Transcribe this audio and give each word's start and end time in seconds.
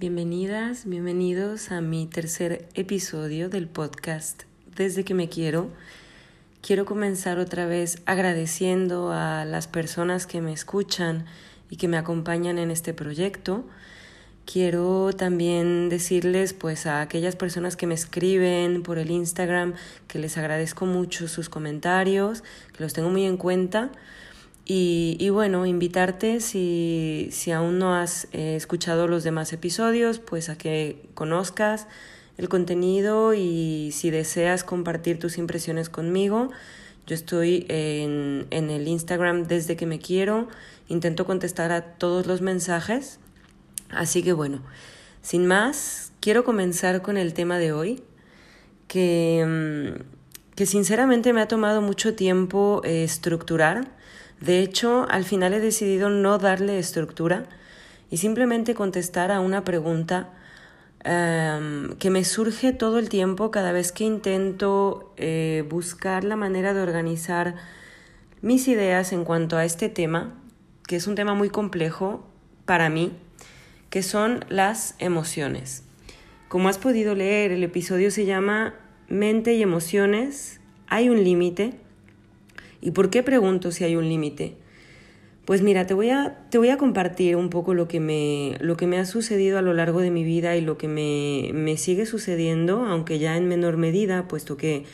Bienvenidas, 0.00 0.86
bienvenidos 0.86 1.70
a 1.70 1.82
mi 1.82 2.06
tercer 2.06 2.66
episodio 2.72 3.50
del 3.50 3.68
podcast 3.68 4.44
Desde 4.74 5.04
que 5.04 5.12
me 5.12 5.28
quiero. 5.28 5.68
Quiero 6.62 6.86
comenzar 6.86 7.38
otra 7.38 7.66
vez 7.66 8.00
agradeciendo 8.06 9.12
a 9.12 9.44
las 9.44 9.68
personas 9.68 10.26
que 10.26 10.40
me 10.40 10.54
escuchan 10.54 11.26
y 11.68 11.76
que 11.76 11.86
me 11.86 11.98
acompañan 11.98 12.56
en 12.56 12.70
este 12.70 12.94
proyecto. 12.94 13.66
Quiero 14.46 15.12
también 15.12 15.90
decirles 15.90 16.54
pues 16.54 16.86
a 16.86 17.02
aquellas 17.02 17.36
personas 17.36 17.76
que 17.76 17.86
me 17.86 17.92
escriben 17.92 18.82
por 18.82 18.96
el 18.96 19.10
Instagram 19.10 19.74
que 20.08 20.18
les 20.18 20.38
agradezco 20.38 20.86
mucho 20.86 21.28
sus 21.28 21.50
comentarios, 21.50 22.42
que 22.72 22.82
los 22.82 22.94
tengo 22.94 23.10
muy 23.10 23.26
en 23.26 23.36
cuenta. 23.36 23.92
Y, 24.72 25.30
bueno, 25.30 25.66
invitarte 25.66 26.38
si, 26.38 27.26
si 27.32 27.50
aún 27.50 27.80
no 27.80 27.96
has 27.96 28.28
eh, 28.30 28.54
escuchado 28.54 29.08
los 29.08 29.24
demás 29.24 29.52
episodios, 29.52 30.20
pues 30.20 30.48
a 30.48 30.56
que 30.56 31.08
conozcas 31.14 31.88
el 32.38 32.48
contenido 32.48 33.34
y 33.34 33.90
si 33.92 34.12
deseas 34.12 34.62
compartir 34.62 35.18
tus 35.18 35.38
impresiones 35.38 35.88
conmigo, 35.88 36.50
yo 37.04 37.16
estoy 37.16 37.66
en, 37.68 38.46
en 38.52 38.70
el 38.70 38.86
Instagram 38.86 39.48
desde 39.48 39.74
que 39.74 39.86
me 39.86 39.98
quiero, 39.98 40.46
intento 40.86 41.26
contestar 41.26 41.72
a 41.72 41.82
todos 41.82 42.28
los 42.28 42.40
mensajes, 42.40 43.18
así 43.88 44.22
que 44.22 44.32
bueno, 44.32 44.62
sin 45.20 45.48
más, 45.48 46.12
quiero 46.20 46.44
comenzar 46.44 47.02
con 47.02 47.16
el 47.16 47.34
tema 47.34 47.58
de 47.58 47.72
hoy, 47.72 48.04
que, 48.86 49.44
mm, 49.44 50.54
que 50.54 50.66
sinceramente 50.66 51.32
me 51.32 51.40
ha 51.40 51.48
tomado 51.48 51.82
mucho 51.82 52.14
tiempo 52.14 52.82
eh, 52.84 53.02
estructurar 53.02 53.98
de 54.40 54.60
hecho, 54.60 55.06
al 55.10 55.24
final 55.24 55.52
he 55.52 55.60
decidido 55.60 56.08
no 56.08 56.38
darle 56.38 56.78
estructura 56.78 57.44
y 58.10 58.16
simplemente 58.16 58.74
contestar 58.74 59.30
a 59.30 59.40
una 59.40 59.64
pregunta 59.64 60.30
em, 61.04 61.94
que 61.96 62.10
me 62.10 62.24
surge 62.24 62.72
todo 62.72 62.98
el 62.98 63.10
tiempo 63.10 63.50
cada 63.50 63.72
vez 63.72 63.92
que 63.92 64.04
intento 64.04 65.12
eh, 65.18 65.64
buscar 65.68 66.24
la 66.24 66.36
manera 66.36 66.72
de 66.72 66.80
organizar 66.80 67.54
mis 68.40 68.66
ideas 68.66 69.12
en 69.12 69.24
cuanto 69.24 69.58
a 69.58 69.66
este 69.66 69.90
tema, 69.90 70.34
que 70.86 70.96
es 70.96 71.06
un 71.06 71.14
tema 71.14 71.34
muy 71.34 71.50
complejo 71.50 72.26
para 72.64 72.88
mí, 72.88 73.12
que 73.90 74.02
son 74.02 74.46
las 74.48 74.94
emociones. 74.98 75.84
Como 76.48 76.70
has 76.70 76.78
podido 76.78 77.14
leer, 77.14 77.52
el 77.52 77.62
episodio 77.62 78.10
se 78.10 78.24
llama 78.24 78.74
Mente 79.08 79.52
y 79.52 79.62
emociones. 79.62 80.60
Hay 80.88 81.10
un 81.10 81.22
límite 81.22 81.78
¿Y 82.80 82.92
por 82.92 83.10
qué 83.10 83.22
pregunto 83.22 83.72
si 83.72 83.84
hay 83.84 83.96
un 83.96 84.08
límite? 84.08 84.54
Pues 85.44 85.62
mira, 85.62 85.86
te 85.86 85.94
voy, 85.94 86.10
a, 86.10 86.38
te 86.50 86.58
voy 86.58 86.68
a 86.68 86.76
compartir 86.76 87.34
un 87.34 87.50
poco 87.50 87.74
lo 87.74 87.88
que, 87.88 87.98
me, 87.98 88.56
lo 88.60 88.76
que 88.76 88.86
me 88.86 88.98
ha 88.98 89.04
sucedido 89.04 89.58
a 89.58 89.62
lo 89.62 89.74
largo 89.74 90.00
de 90.00 90.10
mi 90.10 90.22
vida 90.22 90.56
y 90.56 90.60
lo 90.60 90.78
que 90.78 90.86
me, 90.86 91.50
me 91.52 91.76
sigue 91.76 92.06
sucediendo, 92.06 92.84
aunque 92.84 93.18
ya 93.18 93.36
en 93.36 93.48
menor 93.48 93.76
medida, 93.76 94.28
puesto 94.28 94.56
que, 94.56 94.84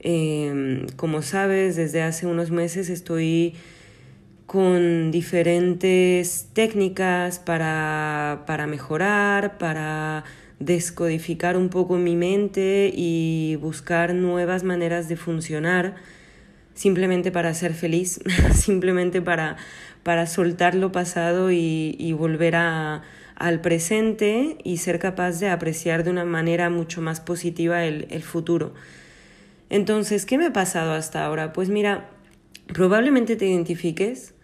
em, 0.00 0.86
como 0.96 1.22
sabes, 1.22 1.76
desde 1.76 2.02
hace 2.02 2.26
unos 2.26 2.50
meses 2.50 2.90
estoy 2.90 3.54
con 4.46 5.10
diferentes 5.10 6.48
técnicas 6.52 7.38
para, 7.38 8.44
para 8.46 8.66
mejorar, 8.66 9.58
para 9.58 10.24
descodificar 10.58 11.56
un 11.56 11.68
poco 11.68 11.96
mi 11.96 12.16
mente 12.16 12.92
y 12.94 13.56
buscar 13.60 14.14
nuevas 14.14 14.64
maneras 14.64 15.08
de 15.08 15.16
funcionar 15.16 15.96
simplemente 16.78 17.32
para 17.32 17.52
ser 17.54 17.74
feliz, 17.74 18.20
simplemente 18.54 19.20
para, 19.20 19.56
para 20.04 20.26
soltar 20.26 20.76
lo 20.76 20.92
pasado 20.92 21.50
y, 21.50 22.14
volver 22.16 22.54
a, 22.54 23.02
al 23.34 23.60
presente 23.60 24.58
y 24.62 24.76
ser 24.76 25.00
capaz 25.00 25.40
de 25.40 25.48
apreciar 25.48 26.04
de 26.04 26.10
una 26.10 26.24
manera 26.24 26.70
mucho 26.70 27.02
más 27.02 27.18
positiva 27.20 27.84
el, 27.84 28.06
el 28.10 28.22
futuro. 28.22 28.74
Entonces, 29.70 30.24
¿qué 30.24 30.38
me 30.38 30.46
ha 30.46 30.52
pasado 30.52 30.92
hasta 30.92 31.24
ahora? 31.24 31.52
Pues 31.52 31.68
mira, 31.68 32.10
probablemente 32.72 33.34
te 33.34 33.46
identifiques. 33.46 34.34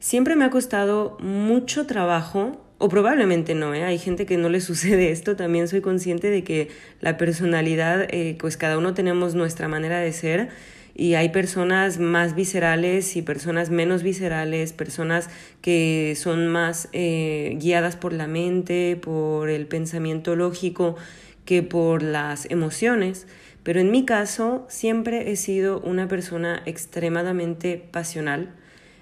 Siempre 0.00 0.34
me 0.34 0.44
ha 0.44 0.50
costado 0.50 1.16
mucho 1.20 1.86
trabajo, 1.86 2.60
o 2.78 2.88
probablemente 2.88 3.54
no, 3.54 3.72
¿eh? 3.72 3.84
hay 3.84 3.98
gente 3.98 4.26
que 4.26 4.36
no 4.36 4.48
le 4.48 4.60
sucede 4.68 5.12
esto, 5.12 5.36
también 5.36 5.68
soy 5.68 5.80
consciente 5.80 6.28
de 6.28 6.42
que 6.42 6.70
la 7.00 7.16
personalidad, 7.18 8.08
eh, 8.10 8.36
pues 8.40 8.56
cada 8.56 8.78
uno 8.78 8.94
tenemos 8.94 9.36
nuestra 9.36 9.68
manera 9.68 10.00
de 10.00 10.12
ser 10.12 10.48
y 10.94 11.14
hay 11.14 11.30
personas 11.30 11.98
más 11.98 12.34
viscerales 12.34 13.16
y 13.16 13.22
personas 13.22 13.70
menos 13.70 14.02
viscerales, 14.02 14.72
personas 14.72 15.30
que 15.62 16.14
son 16.16 16.48
más 16.48 16.88
eh, 16.92 17.56
guiadas 17.58 17.96
por 17.96 18.12
la 18.12 18.26
mente, 18.26 18.96
por 18.96 19.48
el 19.48 19.66
pensamiento 19.66 20.36
lógico 20.36 20.96
que 21.44 21.62
por 21.62 22.02
las 22.02 22.50
emociones. 22.50 23.26
Pero 23.62 23.80
en 23.80 23.90
mi 23.90 24.04
caso 24.04 24.66
siempre 24.68 25.30
he 25.30 25.36
sido 25.36 25.80
una 25.80 26.08
persona 26.08 26.62
extremadamente 26.66 27.82
pasional, 27.90 28.50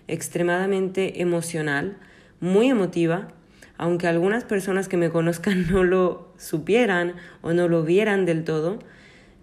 extremadamente 0.07 1.23
emocional, 1.23 1.97
muy 2.41 2.69
emotiva, 2.69 3.29
aunque 3.79 4.07
algunas 4.07 4.45
personas 4.45 4.89
que 4.89 4.97
me 4.97 5.11
conozcan 5.11 5.67
no 5.73 5.83
lo 5.83 6.33
supieran 6.39 7.15
o 7.43 7.53
no 7.53 7.67
lo 7.67 7.83
vieran 7.83 8.27
del 8.27 8.45
todo, 8.45 8.79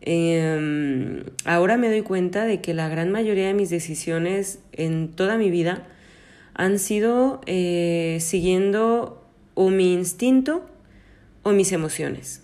Em, 0.09 1.25
ahora 1.43 1.75
me 1.75 1.89
doy 1.89 2.01
cuenta 2.01 2.45
de 2.45 2.61
que 2.61 2.73
la 2.73 2.87
gran 2.87 3.11
mayoría 3.11 3.47
de 3.47 3.53
mis 3.53 3.69
decisiones 3.69 4.59
en 4.71 5.09
toda 5.09 5.35
mi 5.35 5.51
vida 5.51 5.85
han 6.53 6.79
sido 6.79 7.41
eh, 7.45 8.17
siguiendo 8.21 9.21
o 9.53 9.69
mi 9.69 9.93
instinto 9.93 10.65
o 11.43 11.51
mis 11.51 11.73
emociones. 11.73 12.41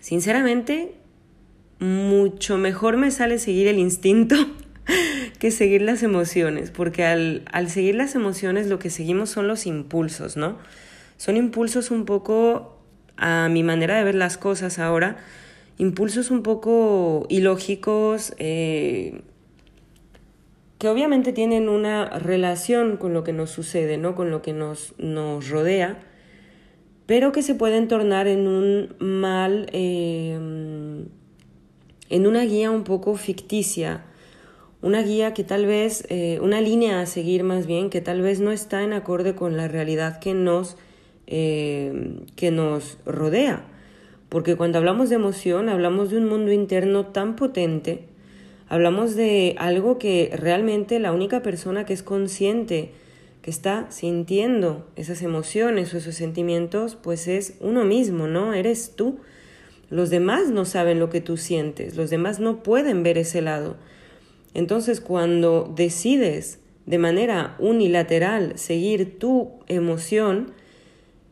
Sinceramente, 0.00 0.96
mucho 1.78 2.58
mejor 2.58 2.96
me 2.96 3.12
sale 3.12 3.38
seguir 3.38 3.68
el 3.68 3.78
instinto 3.78 4.34
que 5.38 5.52
seguir 5.52 5.80
las 5.80 6.02
emociones, 6.02 6.72
porque 6.72 7.04
al, 7.04 7.44
al 7.52 7.70
seguir 7.70 7.94
las 7.94 8.16
emociones 8.16 8.66
lo 8.66 8.80
que 8.80 8.90
seguimos 8.90 9.30
son 9.30 9.46
los 9.46 9.66
impulsos, 9.66 10.36
¿no? 10.36 10.58
Son 11.18 11.36
impulsos 11.36 11.92
un 11.92 12.04
poco 12.04 12.80
a 13.16 13.48
mi 13.48 13.62
manera 13.62 13.96
de 13.96 14.02
ver 14.02 14.16
las 14.16 14.36
cosas 14.38 14.80
ahora, 14.80 15.18
impulsos 15.78 16.30
un 16.30 16.42
poco 16.42 17.26
ilógicos, 17.28 18.34
eh, 18.38 19.22
que 20.78 20.88
obviamente 20.88 21.32
tienen 21.32 21.68
una 21.68 22.08
relación 22.18 22.96
con 22.96 23.14
lo 23.14 23.24
que 23.24 23.32
nos 23.32 23.50
sucede, 23.50 23.96
¿no? 23.96 24.14
con 24.14 24.30
lo 24.30 24.42
que 24.42 24.52
nos, 24.52 24.94
nos 24.98 25.48
rodea, 25.48 25.98
pero 27.06 27.32
que 27.32 27.42
se 27.42 27.54
pueden 27.54 27.88
tornar 27.88 28.26
en 28.26 28.46
un 28.46 28.94
mal, 28.98 29.66
eh, 29.72 30.34
en 32.10 32.26
una 32.26 32.44
guía 32.44 32.70
un 32.70 32.84
poco 32.84 33.14
ficticia, 33.16 34.04
una 34.80 35.02
guía 35.02 35.32
que 35.32 35.44
tal 35.44 35.64
vez, 35.64 36.06
eh, 36.10 36.38
una 36.42 36.60
línea 36.60 37.00
a 37.00 37.06
seguir 37.06 37.42
más 37.42 37.66
bien, 37.66 37.88
que 37.88 38.02
tal 38.02 38.20
vez 38.20 38.40
no 38.40 38.52
está 38.52 38.82
en 38.82 38.92
acorde 38.92 39.34
con 39.34 39.56
la 39.56 39.66
realidad 39.66 40.18
que 40.20 40.34
nos, 40.34 40.76
que 41.26 42.50
nos 42.52 42.98
rodea. 43.06 43.64
Porque 44.34 44.56
cuando 44.56 44.78
hablamos 44.78 45.10
de 45.10 45.14
emoción, 45.14 45.68
hablamos 45.68 46.10
de 46.10 46.16
un 46.16 46.28
mundo 46.28 46.50
interno 46.50 47.06
tan 47.06 47.36
potente, 47.36 48.00
hablamos 48.66 49.14
de 49.14 49.54
algo 49.58 49.96
que 49.96 50.32
realmente 50.34 50.98
la 50.98 51.12
única 51.12 51.40
persona 51.40 51.86
que 51.86 51.92
es 51.92 52.02
consciente, 52.02 52.90
que 53.42 53.52
está 53.52 53.88
sintiendo 53.92 54.88
esas 54.96 55.22
emociones 55.22 55.94
o 55.94 55.98
esos 55.98 56.16
sentimientos, 56.16 56.96
pues 56.96 57.28
es 57.28 57.54
uno 57.60 57.84
mismo, 57.84 58.26
¿no? 58.26 58.54
Eres 58.54 58.96
tú. 58.96 59.20
Los 59.88 60.10
demás 60.10 60.50
no 60.50 60.64
saben 60.64 60.98
lo 60.98 61.10
que 61.10 61.20
tú 61.20 61.36
sientes, 61.36 61.96
los 61.96 62.10
demás 62.10 62.40
no 62.40 62.64
pueden 62.64 63.04
ver 63.04 63.18
ese 63.18 63.40
lado. 63.40 63.76
Entonces, 64.52 65.00
cuando 65.00 65.72
decides 65.76 66.58
de 66.86 66.98
manera 66.98 67.54
unilateral 67.60 68.58
seguir 68.58 69.16
tu 69.20 69.52
emoción, 69.68 70.54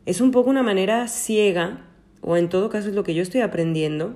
es 0.05 0.21
un 0.21 0.31
poco 0.31 0.49
una 0.49 0.63
manera 0.63 1.09
ciega 1.09 1.89
o 2.23 2.37
en 2.37 2.49
todo 2.49 2.69
caso 2.69 2.89
es 2.89 2.95
lo 2.95 3.03
que 3.03 3.13
yo 3.13 3.21
estoy 3.21 3.41
aprendiendo, 3.41 4.15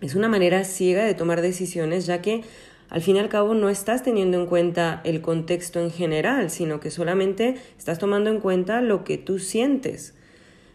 es 0.00 0.14
una 0.14 0.28
manera 0.28 0.64
ciega 0.64 1.04
de 1.04 1.14
tomar 1.14 1.40
decisiones, 1.40 2.06
ya 2.06 2.22
que 2.22 2.42
al 2.90 3.00
fin 3.00 3.16
y 3.16 3.18
al 3.18 3.28
cabo 3.28 3.54
no 3.54 3.70
estás 3.70 4.02
teniendo 4.02 4.38
en 4.38 4.46
cuenta 4.46 5.00
el 5.04 5.20
contexto 5.20 5.80
en 5.80 5.90
general, 5.90 6.50
sino 6.50 6.80
que 6.80 6.90
solamente 6.90 7.56
estás 7.78 7.98
tomando 7.98 8.30
en 8.30 8.40
cuenta 8.40 8.80
lo 8.82 9.04
que 9.04 9.18
tú 9.18 9.38
sientes. 9.38 10.14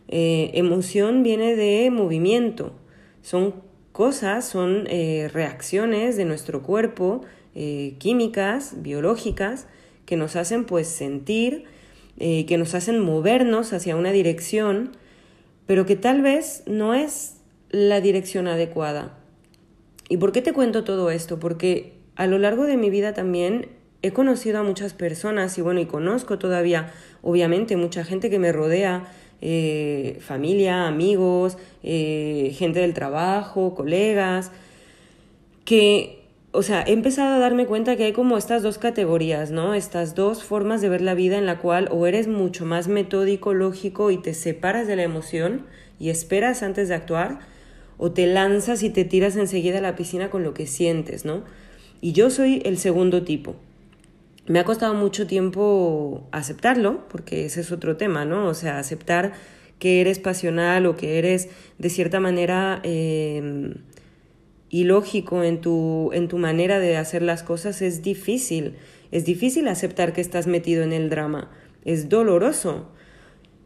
Eh, 0.07 0.51
emoción 0.55 1.21
viene 1.21 1.55
de 1.55 1.91
movimiento, 1.91 2.73
son 3.21 3.53
cosas, 3.91 4.47
son 4.47 4.85
eh, 4.87 5.29
reacciones 5.31 6.17
de 6.17 6.25
nuestro 6.25 6.63
cuerpo, 6.63 7.21
eh, 7.53 7.95
químicas, 7.99 8.81
biológicas, 8.81 9.67
que 10.05 10.17
nos 10.17 10.35
hacen 10.35 10.65
pues 10.65 10.87
sentir, 10.87 11.65
que 12.17 12.57
nos 12.57 12.75
hacen 12.75 12.99
movernos 12.99 13.71
hacia 13.71 13.95
una 13.95 14.11
dirección, 14.11 14.91
pero 15.69 15.85
que 15.85 15.95
tal 15.95 16.23
vez 16.23 16.63
no 16.65 16.95
es 16.95 17.35
la 17.69 18.01
dirección 18.01 18.47
adecuada. 18.47 19.19
¿Y 20.09 20.17
por 20.17 20.31
qué 20.31 20.41
te 20.41 20.51
cuento 20.51 20.83
todo 20.83 21.11
esto? 21.11 21.39
Porque 21.39 21.93
a 22.15 22.25
lo 22.25 22.39
largo 22.39 22.65
de 22.65 22.75
mi 22.75 22.89
vida 22.89 23.13
también 23.13 23.67
he 24.01 24.09
conocido 24.09 24.57
a 24.57 24.63
muchas 24.63 24.95
personas 24.95 25.55
y 25.59 25.61
bueno, 25.61 25.79
y 25.79 25.85
conozco 25.85 26.39
todavía, 26.39 26.91
obviamente, 27.21 27.77
mucha 27.77 28.03
gente 28.03 28.31
que 28.31 28.39
me 28.39 28.51
rodea 28.51 29.13
eh, 29.41 30.17
familia, 30.21 30.87
amigos, 30.87 31.59
eh, 31.83 32.51
gente 32.57 32.79
del 32.79 32.95
trabajo, 32.95 33.75
colegas, 33.75 34.51
que, 35.65 36.18
o 36.51 36.63
sea, 36.63 36.83
he 36.87 36.93
empezado 36.93 37.35
a 37.35 37.39
darme 37.39 37.67
cuenta 37.67 37.95
que 37.95 38.05
hay 38.05 38.13
como 38.13 38.37
estas 38.37 38.63
dos 38.63 38.79
categorías, 38.79 39.51
¿no? 39.51 39.75
Estas 39.75 40.15
dos 40.15 40.43
formas 40.43 40.81
de 40.81 40.89
ver 40.89 41.01
la 41.01 41.13
vida 41.13 41.37
en 41.37 41.45
la 41.45 41.59
cual 41.59 41.87
o 41.91 42.07
eres 42.07 42.27
mucho 42.27 42.65
más 42.65 42.87
metódico, 42.87 43.53
lógico 43.53 44.09
y 44.09 44.17
te 44.17 44.33
separas 44.33 44.87
de 44.87 44.95
la 44.95 45.03
emoción 45.03 45.67
y 45.99 46.09
esperas 46.09 46.63
antes 46.63 46.87
de 46.87 46.95
actuar, 46.95 47.39
o 47.97 48.11
te 48.11 48.25
lanzas 48.25 48.81
y 48.81 48.89
te 48.89 49.03
tiras 49.03 49.35
enseguida 49.35 49.77
a 49.79 49.81
la 49.81 49.95
piscina 49.95 50.29
con 50.29 50.43
lo 50.43 50.53
que 50.53 50.65
sientes, 50.65 51.25
¿no? 51.25 51.43
Y 52.01 52.13
yo 52.13 52.29
soy 52.29 52.61
el 52.65 52.77
segundo 52.77 53.23
tipo. 53.23 53.55
Me 54.47 54.59
ha 54.59 54.63
costado 54.63 54.93
mucho 54.95 55.27
tiempo 55.27 56.27
aceptarlo, 56.31 57.07
porque 57.09 57.45
ese 57.45 57.61
es 57.61 57.71
otro 57.71 57.97
tema, 57.97 58.25
¿no? 58.25 58.47
O 58.47 58.53
sea, 58.53 58.79
aceptar 58.79 59.33
que 59.77 60.01
eres 60.01 60.17
pasional 60.17 60.85
o 60.85 60.95
que 60.95 61.19
eres 61.19 61.49
de 61.77 61.89
cierta 61.89 62.19
manera 62.19 62.79
eh, 62.83 63.75
ilógico 64.69 65.43
en 65.43 65.61
tu, 65.61 66.11
en 66.13 66.27
tu 66.27 66.37
manera 66.37 66.79
de 66.79 66.97
hacer 66.97 67.21
las 67.21 67.43
cosas 67.43 67.81
es 67.81 68.01
difícil. 68.01 68.75
Es 69.11 69.25
difícil 69.25 69.67
aceptar 69.67 70.13
que 70.13 70.21
estás 70.21 70.47
metido 70.47 70.83
en 70.83 70.93
el 70.93 71.09
drama. 71.09 71.49
Es 71.85 72.09
doloroso. 72.09 72.89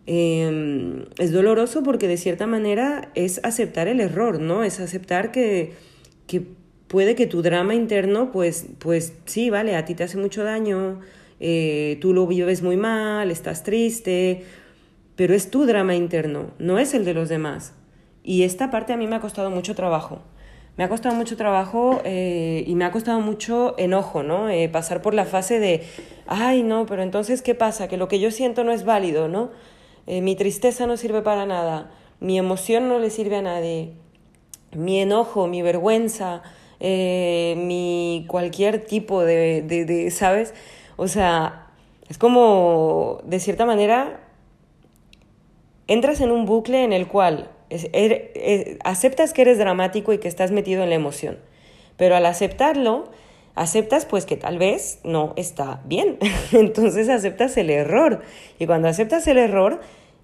Em, 0.06 1.06
es 1.18 1.32
doloroso 1.32 1.84
porque 1.84 2.08
de 2.08 2.18
cierta 2.18 2.48
manera 2.48 3.12
es 3.16 3.40
aceptar 3.44 3.88
el 3.88 4.00
error, 4.00 4.40
¿no? 4.40 4.64
Es 4.64 4.80
aceptar 4.80 5.32
que, 5.32 5.74
que 6.28 6.42
puede 6.88 7.16
que 7.16 7.26
tu 7.26 7.42
drama 7.42 7.74
interno, 7.74 8.32
pues, 8.32 8.68
pues 8.80 9.14
sí, 9.26 9.50
vale, 9.50 9.76
a 9.76 9.86
ti 9.86 9.96
te 9.96 10.04
hace 10.04 10.18
mucho 10.18 10.44
daño, 10.44 11.00
eh, 11.40 11.98
tú 12.02 12.14
lo 12.14 12.28
vives 12.28 12.62
muy 12.62 12.78
mal, 12.78 13.32
estás 13.32 13.64
triste, 13.64 14.44
pero 15.16 15.34
es 15.34 15.50
tu 15.50 15.66
drama 15.66 15.96
interno, 15.96 16.52
no 16.60 16.80
es 16.80 16.94
el 16.94 17.06
de 17.06 17.14
los 17.14 17.30
demás. 17.30 17.74
Y 18.24 18.44
esta 18.44 18.72
parte 18.72 18.94
a 18.94 18.98
mí 18.98 19.08
me 19.08 19.16
ha 19.16 19.22
costado 19.22 19.50
mucho 19.50 19.76
trabajo. 19.76 20.22
Me 20.78 20.84
ha 20.84 20.90
costado 20.90 21.16
mucho 21.16 21.38
trabajo 21.38 22.02
eh, 22.04 22.64
y 22.66 22.76
me 22.76 22.86
ha 22.86 22.92
costado 22.92 23.20
mucho 23.20 23.76
enojo, 23.78 24.24
¿no? 24.24 24.50
Eh, 24.50 24.70
pasar 24.70 25.02
por 25.02 25.14
la 25.14 25.26
fase 25.26 25.60
de, 25.60 25.84
ay, 26.26 26.64
no, 26.64 26.86
pero 26.86 27.04
entonces, 27.04 27.42
¿qué 27.42 27.54
pasa? 27.54 27.88
Que 27.88 27.98
lo 27.98 28.08
que 28.08 28.20
yo 28.20 28.32
siento 28.32 28.64
no 28.64 28.72
es 28.72 28.84
válido, 28.86 29.28
¿no? 29.28 29.52
mi 30.06 30.36
tristeza 30.36 30.86
no 30.86 30.98
sirve 30.98 31.22
para 31.22 31.46
nada, 31.46 31.90
mi 32.20 32.38
emoción 32.38 32.90
no 32.90 33.00
le 33.00 33.10
sirve 33.10 33.38
a 33.38 33.42
nadie, 33.42 33.94
mi 34.76 35.00
enojo, 35.00 35.48
mi 35.48 35.62
vergüenza, 35.62 36.42
eh, 36.80 37.56
mi 37.58 38.26
cualquier 38.28 38.86
tipo 38.86 39.24
de, 39.24 39.62
de, 39.62 40.12
¿sabes? 40.12 40.54
O 40.98 41.08
sea, 41.08 41.68
es 42.10 42.18
como, 42.18 43.22
de 43.24 43.40
cierta 43.40 43.66
manera, 43.66 44.20
entras 45.88 46.22
en 46.22 46.32
un 46.32 46.46
bucle 46.46 46.84
en 46.84 46.94
el 46.94 47.08
cual 47.08 47.50
er, 47.94 48.78
aceptas 48.84 49.34
que 49.34 49.42
eres 49.44 49.58
dramático 49.58 50.14
y 50.14 50.18
que 50.18 50.28
estás 50.28 50.52
metido 50.52 50.84
en 50.84 50.90
la 50.90 50.96
emoción, 50.96 51.40
pero 51.98 52.16
al 52.16 52.26
aceptarlo, 52.26 53.10
aceptas 53.56 54.06
pues 54.06 54.26
que 54.26 54.38
tal 54.38 54.58
vez 54.58 55.00
no 55.04 55.34
está 55.36 55.82
bien, 55.86 56.18
entonces 56.52 57.10
aceptas 57.10 57.58
el 57.58 57.70
error 57.70 58.22
y 58.60 58.66
cuando 58.66 58.88
aceptas 58.88 59.28
el 59.28 59.38
error, 59.38 59.80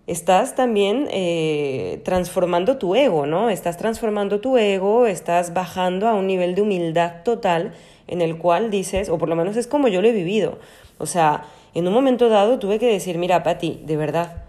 estás 0.10 0.56
también 0.56 1.08
eh, 1.12 2.02
transformando 2.04 2.80
tu 2.80 2.96
ego, 2.96 3.28
¿no? 3.28 3.52
Estás 3.52 3.78
transformando 3.78 4.42
tu 4.42 4.58
ego, 4.58 5.06
estás 5.06 5.54
bajando 5.54 6.08
a 6.08 6.16
un 6.16 6.26
nivel 6.26 6.56
de 6.56 6.64
humildad 6.64 7.22
total 7.24 7.74
en 8.08 8.22
el 8.22 8.40
cual 8.40 8.72
dices, 8.72 9.10
o 9.10 9.20
por 9.20 9.30
lo 9.30 9.36
menos 9.36 9.56
es 9.56 9.68
como 9.68 9.88
yo 9.88 10.02
lo 10.02 10.08
he 10.08 10.12
vivido. 10.12 10.58
O 10.98 11.06
sea, 11.06 11.44
en 11.76 11.88
un 11.88 11.94
momento 11.94 12.28
dado 12.28 12.58
tuve 12.58 12.80
que 12.80 12.88
decir, 12.88 13.20
mira, 13.20 13.44
Pati, 13.44 13.82
de 13.86 13.98
verdad, 13.98 14.46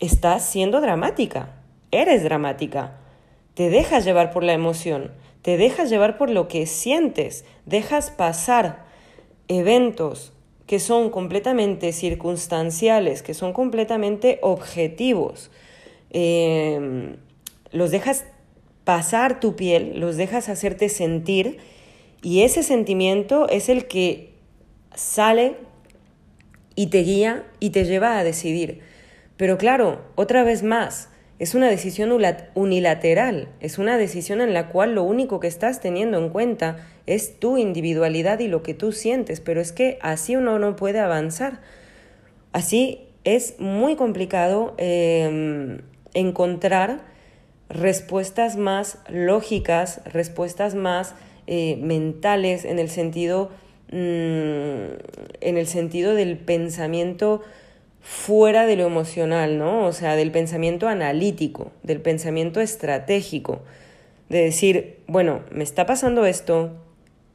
estás 0.00 0.44
siendo 0.44 0.82
dramática, 0.82 1.48
eres 1.90 2.22
dramática, 2.22 2.98
te 3.54 3.70
dejas 3.70 4.04
llevar 4.04 4.30
por 4.30 4.44
la 4.44 4.52
emoción, 4.52 5.10
te 5.42 5.56
dejas 5.56 5.90
llevar 5.90 6.18
por 6.18 6.30
lo 6.30 6.48
que 6.48 6.66
sientes, 6.66 7.44
dejas 7.66 8.10
pasar 8.10 8.84
eventos, 9.48 10.32
que 10.66 10.78
son 10.78 11.10
completamente 11.10 11.92
circunstanciales, 11.92 13.22
que 13.22 13.34
son 13.34 13.52
completamente 13.52 14.38
objetivos. 14.40 15.50
Em, 16.10 17.16
los 17.72 17.90
dejas 17.90 18.24
pasar 18.84 19.40
tu 19.40 19.56
piel, 19.56 19.98
los 19.98 20.16
dejas 20.16 20.48
hacerte 20.48 20.88
sentir 20.88 21.58
y 22.22 22.42
ese 22.42 22.62
sentimiento 22.62 23.48
es 23.48 23.68
el 23.68 23.86
que 23.88 24.34
sale 24.94 25.56
y 26.76 26.86
te 26.86 27.02
guía 27.02 27.46
y 27.58 27.70
te 27.70 27.84
lleva 27.84 28.18
a 28.18 28.24
decidir. 28.24 28.80
Pero 29.36 29.58
claro, 29.58 30.00
otra 30.14 30.44
vez 30.44 30.62
más, 30.62 31.09
es 31.40 31.54
una 31.54 31.70
decisión 31.70 32.12
unilateral, 32.54 33.48
es 33.60 33.78
una 33.78 33.96
decisión 33.96 34.42
en 34.42 34.52
la 34.52 34.68
cual 34.68 34.94
lo 34.94 35.04
único 35.04 35.40
que 35.40 35.46
estás 35.46 35.80
teniendo 35.80 36.18
en 36.18 36.28
cuenta 36.28 36.86
es 37.06 37.40
tu 37.40 37.56
individualidad 37.56 38.40
y 38.40 38.46
lo 38.46 38.62
que 38.62 38.74
tú 38.74 38.92
sientes, 38.92 39.40
pero 39.40 39.62
es 39.62 39.72
que 39.72 39.98
así 40.02 40.36
uno 40.36 40.58
no 40.58 40.76
puede 40.76 41.00
avanzar. 41.00 41.62
Así 42.52 43.08
es 43.24 43.58
muy 43.58 43.96
complicado 43.96 44.74
em, 44.76 45.78
encontrar 46.12 47.00
respuestas 47.70 48.58
más 48.58 48.98
lógicas, 49.08 50.02
respuestas 50.04 50.74
más 50.74 51.14
eh, 51.46 51.78
mentales 51.80 52.66
en 52.66 52.78
el 52.78 52.90
sentido 52.90 53.48
mm, 53.92 54.92
en 55.40 55.56
el 55.56 55.66
sentido 55.66 56.14
del 56.14 56.36
pensamiento 56.36 57.40
fuera 58.00 58.66
de 58.66 58.76
lo 58.76 58.86
emocional, 58.86 59.58
¿no? 59.58 59.86
O 59.86 59.92
sea, 59.92 60.16
del 60.16 60.30
pensamiento 60.30 60.88
analítico, 60.88 61.70
del 61.82 62.00
pensamiento 62.00 62.60
estratégico, 62.60 63.60
de 64.28 64.42
decir, 64.42 64.98
bueno, 65.06 65.40
me 65.50 65.64
está 65.64 65.86
pasando 65.86 66.24
esto, 66.24 66.70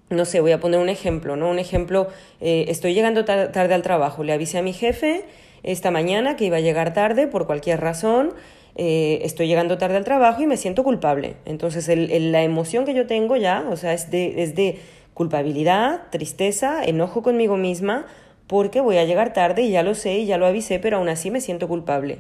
no 0.10 0.26
sé, 0.26 0.40
voy 0.40 0.52
a 0.52 0.60
poner 0.60 0.80
un 0.80 0.90
ejemplo, 0.90 1.36
¿no? 1.36 1.50
Un 1.50 1.60
ejemplo, 1.60 2.08
eh, 2.42 2.66
estoy 2.70 2.94
llegando 2.94 3.26
tarde 3.26 3.74
al 3.74 3.82
trabajo, 3.82 4.24
le 4.24 4.34
avisé 4.34 4.58
a 4.58 4.62
mi 4.62 4.74
jefe 4.74 5.26
esta 5.64 5.92
mañana 5.92 6.36
que 6.36 6.46
iba 6.46 6.58
a 6.58 6.62
llegar 6.62 6.94
tarde 6.94 7.28
por 7.28 7.48
cualquier 7.48 7.82
razón, 7.82 8.34
eh, 8.76 9.20
estoy 9.24 9.48
llegando 9.48 9.78
tarde 9.78 9.98
al 9.98 10.04
trabajo 10.04 10.42
y 10.42 10.48
me 10.48 10.58
siento 10.58 10.84
culpable. 10.84 11.38
Entonces, 11.46 11.88
la 11.88 12.44
emoción 12.44 12.86
que 12.86 12.94
yo 12.94 13.08
tengo 13.08 13.36
ya, 13.36 13.66
o 13.70 13.76
sea, 13.76 13.94
es 13.94 14.12
de, 14.12 14.44
es 14.44 14.56
de 14.56 14.80
culpabilidad, 15.14 16.04
tristeza, 16.12 16.84
enojo 16.84 17.24
conmigo 17.24 17.58
misma, 17.58 18.06
porque 18.48 18.82
voy 18.82 18.98
a 18.98 19.06
llegar 19.06 19.34
tarde 19.34 19.64
y 19.64 19.72
ya 19.72 19.84
lo 19.84 19.96
sé 19.96 20.16
y 20.16 20.26
ya 20.26 20.38
lo 20.38 20.46
avisé, 20.46 20.80
pero 20.80 20.98
aún 20.98 21.10
así 21.10 21.32
me 21.32 21.42
siento 21.42 21.68
culpable. 21.68 22.20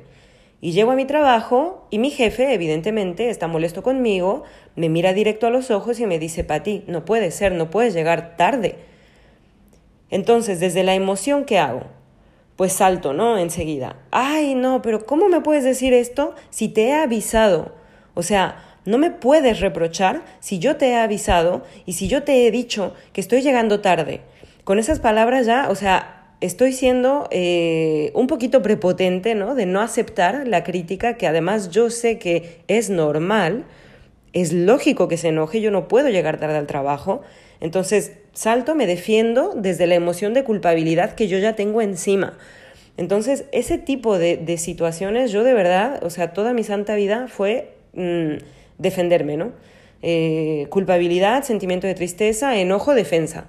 Y 0.61 0.71
llego 0.71 0.91
a 0.91 0.95
mi 0.95 1.05
trabajo 1.05 1.85
y 1.91 1.99
mi 1.99 2.09
jefe, 2.09 2.53
evidentemente, 2.53 3.29
está 3.29 3.47
molesto 3.47 3.83
conmigo, 3.83 4.43
me 4.75 4.89
mira 4.89 5.13
directo 5.13 5.47
a 5.47 5.51
los 5.51 5.69
ojos 5.69 5.99
y 5.99 6.07
me 6.07 6.17
dice, 6.17 6.43
Pati, 6.43 6.83
no 6.87 7.05
puede 7.05 7.31
ser, 7.31 7.51
no 7.51 7.69
puedes 7.69 7.93
llegar 7.93 8.35
tarde. 8.37 8.75
Entonces, 10.09 10.59
desde 10.59 10.83
la 10.83 10.95
emoción 10.95 11.45
que 11.45 11.59
hago, 11.59 11.83
pues 12.55 12.73
salto, 12.73 13.13
¿no? 13.13 13.37
Enseguida. 13.37 13.97
Ay, 14.11 14.55
no, 14.55 14.81
pero 14.81 15.05
¿cómo 15.05 15.29
me 15.29 15.41
puedes 15.41 15.63
decir 15.63 15.93
esto 15.93 16.35
si 16.49 16.69
te 16.69 16.87
he 16.87 16.93
avisado? 16.93 17.75
O 18.13 18.23
sea, 18.23 18.63
no 18.85 18.97
me 18.97 19.11
puedes 19.11 19.59
reprochar 19.59 20.23
si 20.39 20.59
yo 20.59 20.77
te 20.77 20.89
he 20.89 20.95
avisado 20.95 21.63
y 21.85 21.93
si 21.93 22.07
yo 22.07 22.23
te 22.23 22.47
he 22.47 22.51
dicho 22.51 22.93
que 23.13 23.21
estoy 23.21 23.41
llegando 23.41 23.81
tarde. 23.81 24.21
Con 24.63 24.79
esas 24.79 24.99
palabras 24.99 25.45
ya, 25.45 25.67
o 25.69 25.75
sea, 25.75 26.14
estoy 26.41 26.73
siendo 26.73 27.27
eh, 27.31 28.11
un 28.13 28.27
poquito 28.27 28.61
prepotente, 28.61 29.35
¿no? 29.35 29.55
De 29.55 29.65
no 29.65 29.81
aceptar 29.81 30.47
la 30.47 30.63
crítica, 30.63 31.15
que 31.15 31.27
además 31.27 31.69
yo 31.69 31.89
sé 31.89 32.19
que 32.19 32.59
es 32.67 32.89
normal, 32.89 33.65
es 34.33 34.51
lógico 34.51 35.07
que 35.07 35.17
se 35.17 35.29
enoje, 35.29 35.61
yo 35.61 35.71
no 35.71 35.87
puedo 35.87 36.09
llegar 36.09 36.39
tarde 36.39 36.57
al 36.57 36.67
trabajo. 36.67 37.21
Entonces, 37.61 38.13
salto, 38.33 38.75
me 38.75 38.85
defiendo 38.85 39.53
desde 39.55 39.87
la 39.87 39.95
emoción 39.95 40.33
de 40.33 40.43
culpabilidad 40.43 41.15
que 41.15 41.27
yo 41.27 41.37
ya 41.37 41.55
tengo 41.55 41.81
encima. 41.81 42.37
Entonces, 42.97 43.45
ese 43.51 43.77
tipo 43.77 44.17
de, 44.17 44.57
situaciones, 44.57 45.31
yo 45.31 45.43
de 45.43 45.53
verdad, 45.53 46.03
o 46.03 46.09
sea, 46.09 46.33
toda 46.33 46.53
mi 46.53 46.63
santa 46.63 46.95
vida 46.95 47.27
fue 47.27 47.73
mm, 47.93 48.35
defenderme, 48.77 49.37
¿no? 49.37 49.51
Eh, 50.01 50.67
culpabilidad, 50.69 51.43
sentimiento 51.43 51.87
de 51.87 51.95
tristeza, 51.95 52.57
enojo, 52.57 52.93
defensa 52.93 53.45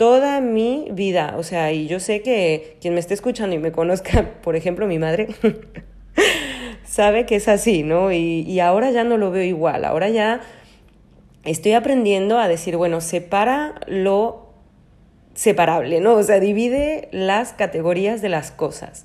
toda 0.00 0.40
mi 0.40 0.88
vida. 0.92 1.34
O 1.36 1.42
sea, 1.42 1.72
y 1.72 1.86
yo 1.86 2.00
sé 2.00 2.22
que 2.22 2.78
quien 2.80 2.94
me 2.94 3.00
esté 3.00 3.12
escuchando 3.12 3.54
y 3.54 3.58
me 3.58 3.70
conozca, 3.70 4.30
por 4.42 4.56
ejemplo, 4.56 4.86
mi 4.86 4.98
madre, 4.98 5.28
sabe 6.86 7.26
que 7.26 7.36
es 7.36 7.48
así, 7.48 7.82
¿no? 7.82 8.10
Y, 8.10 8.40
y, 8.40 8.60
ahora 8.60 8.92
ya 8.92 9.04
no 9.04 9.18
lo 9.18 9.30
veo 9.30 9.44
igual. 9.44 9.84
Ahora 9.84 10.08
ya 10.08 10.40
estoy 11.44 11.74
aprendiendo 11.74 12.38
a 12.38 12.48
decir, 12.48 12.78
bueno, 12.78 13.02
separa 13.02 13.74
lo 13.88 14.54
separable, 15.34 16.00
¿no? 16.00 16.14
O 16.14 16.22
sea, 16.22 16.40
divide 16.40 17.10
las 17.12 17.52
categorías 17.52 18.22
de 18.22 18.30
las 18.30 18.52
cosas. 18.52 19.04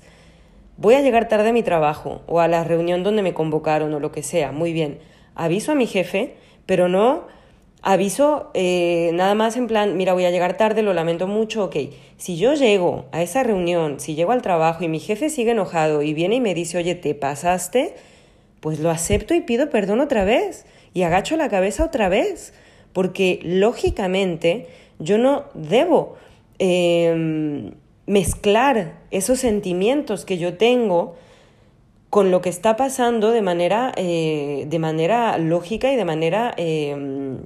Voy 0.78 0.94
a 0.94 1.02
llegar 1.02 1.28
tarde 1.28 1.50
a 1.50 1.52
mi 1.52 1.62
trabajo 1.62 2.22
o 2.26 2.40
a 2.40 2.48
la 2.48 2.64
reunión 2.64 3.02
donde 3.02 3.20
me 3.20 3.34
convocaron 3.34 3.92
o 3.92 4.00
lo 4.00 4.12
que 4.12 4.22
sea. 4.22 4.50
Muy 4.50 4.72
bien. 4.72 4.98
Aviso 5.34 5.72
a 5.72 5.74
mi 5.74 5.86
jefe, 5.86 6.36
pero 6.64 6.88
no 6.88 7.26
aviso 7.86 8.50
eh, 8.52 9.12
nada 9.14 9.36
más 9.36 9.56
en 9.56 9.68
plan, 9.68 9.96
mira, 9.96 10.12
voy 10.12 10.24
a 10.24 10.30
llegar 10.32 10.56
tarde, 10.56 10.82
lo 10.82 10.92
lamento 10.92 11.28
mucho, 11.28 11.66
ok. 11.66 11.76
Si 12.16 12.36
yo 12.36 12.54
llego 12.54 13.04
a 13.12 13.22
esa 13.22 13.44
reunión, 13.44 14.00
si 14.00 14.16
llego 14.16 14.32
al 14.32 14.42
trabajo 14.42 14.82
y 14.82 14.88
mi 14.88 14.98
jefe 14.98 15.30
sigue 15.30 15.52
enojado 15.52 16.02
y 16.02 16.12
viene 16.12 16.34
y 16.34 16.40
me 16.40 16.52
dice, 16.52 16.78
oye, 16.78 16.96
te 16.96 17.14
pasaste, 17.14 17.94
pues 18.58 18.80
lo 18.80 18.90
acepto 18.90 19.34
y 19.34 19.40
pido 19.40 19.70
perdón 19.70 20.00
otra 20.00 20.24
vez 20.24 20.66
y 20.94 21.02
agacho 21.02 21.36
la 21.36 21.48
cabeza 21.48 21.84
otra 21.84 22.08
vez, 22.08 22.54
porque 22.92 23.38
lógicamente 23.44 24.66
yo 24.98 25.16
no 25.16 25.44
debo 25.54 26.16
em, 26.58 27.74
mezclar 28.06 28.94
esos 29.12 29.38
sentimientos 29.38 30.24
que 30.24 30.38
yo 30.38 30.56
tengo 30.56 31.14
con 32.10 32.32
lo 32.32 32.40
que 32.40 32.48
está 32.48 32.74
pasando 32.76 33.30
de 33.30 33.42
manera, 33.42 33.92
eh, 33.96 34.66
de 34.68 34.78
manera 34.80 35.38
lógica 35.38 35.92
y 35.92 35.96
de 35.96 36.04
manera 36.04 36.52
em, 36.56 37.38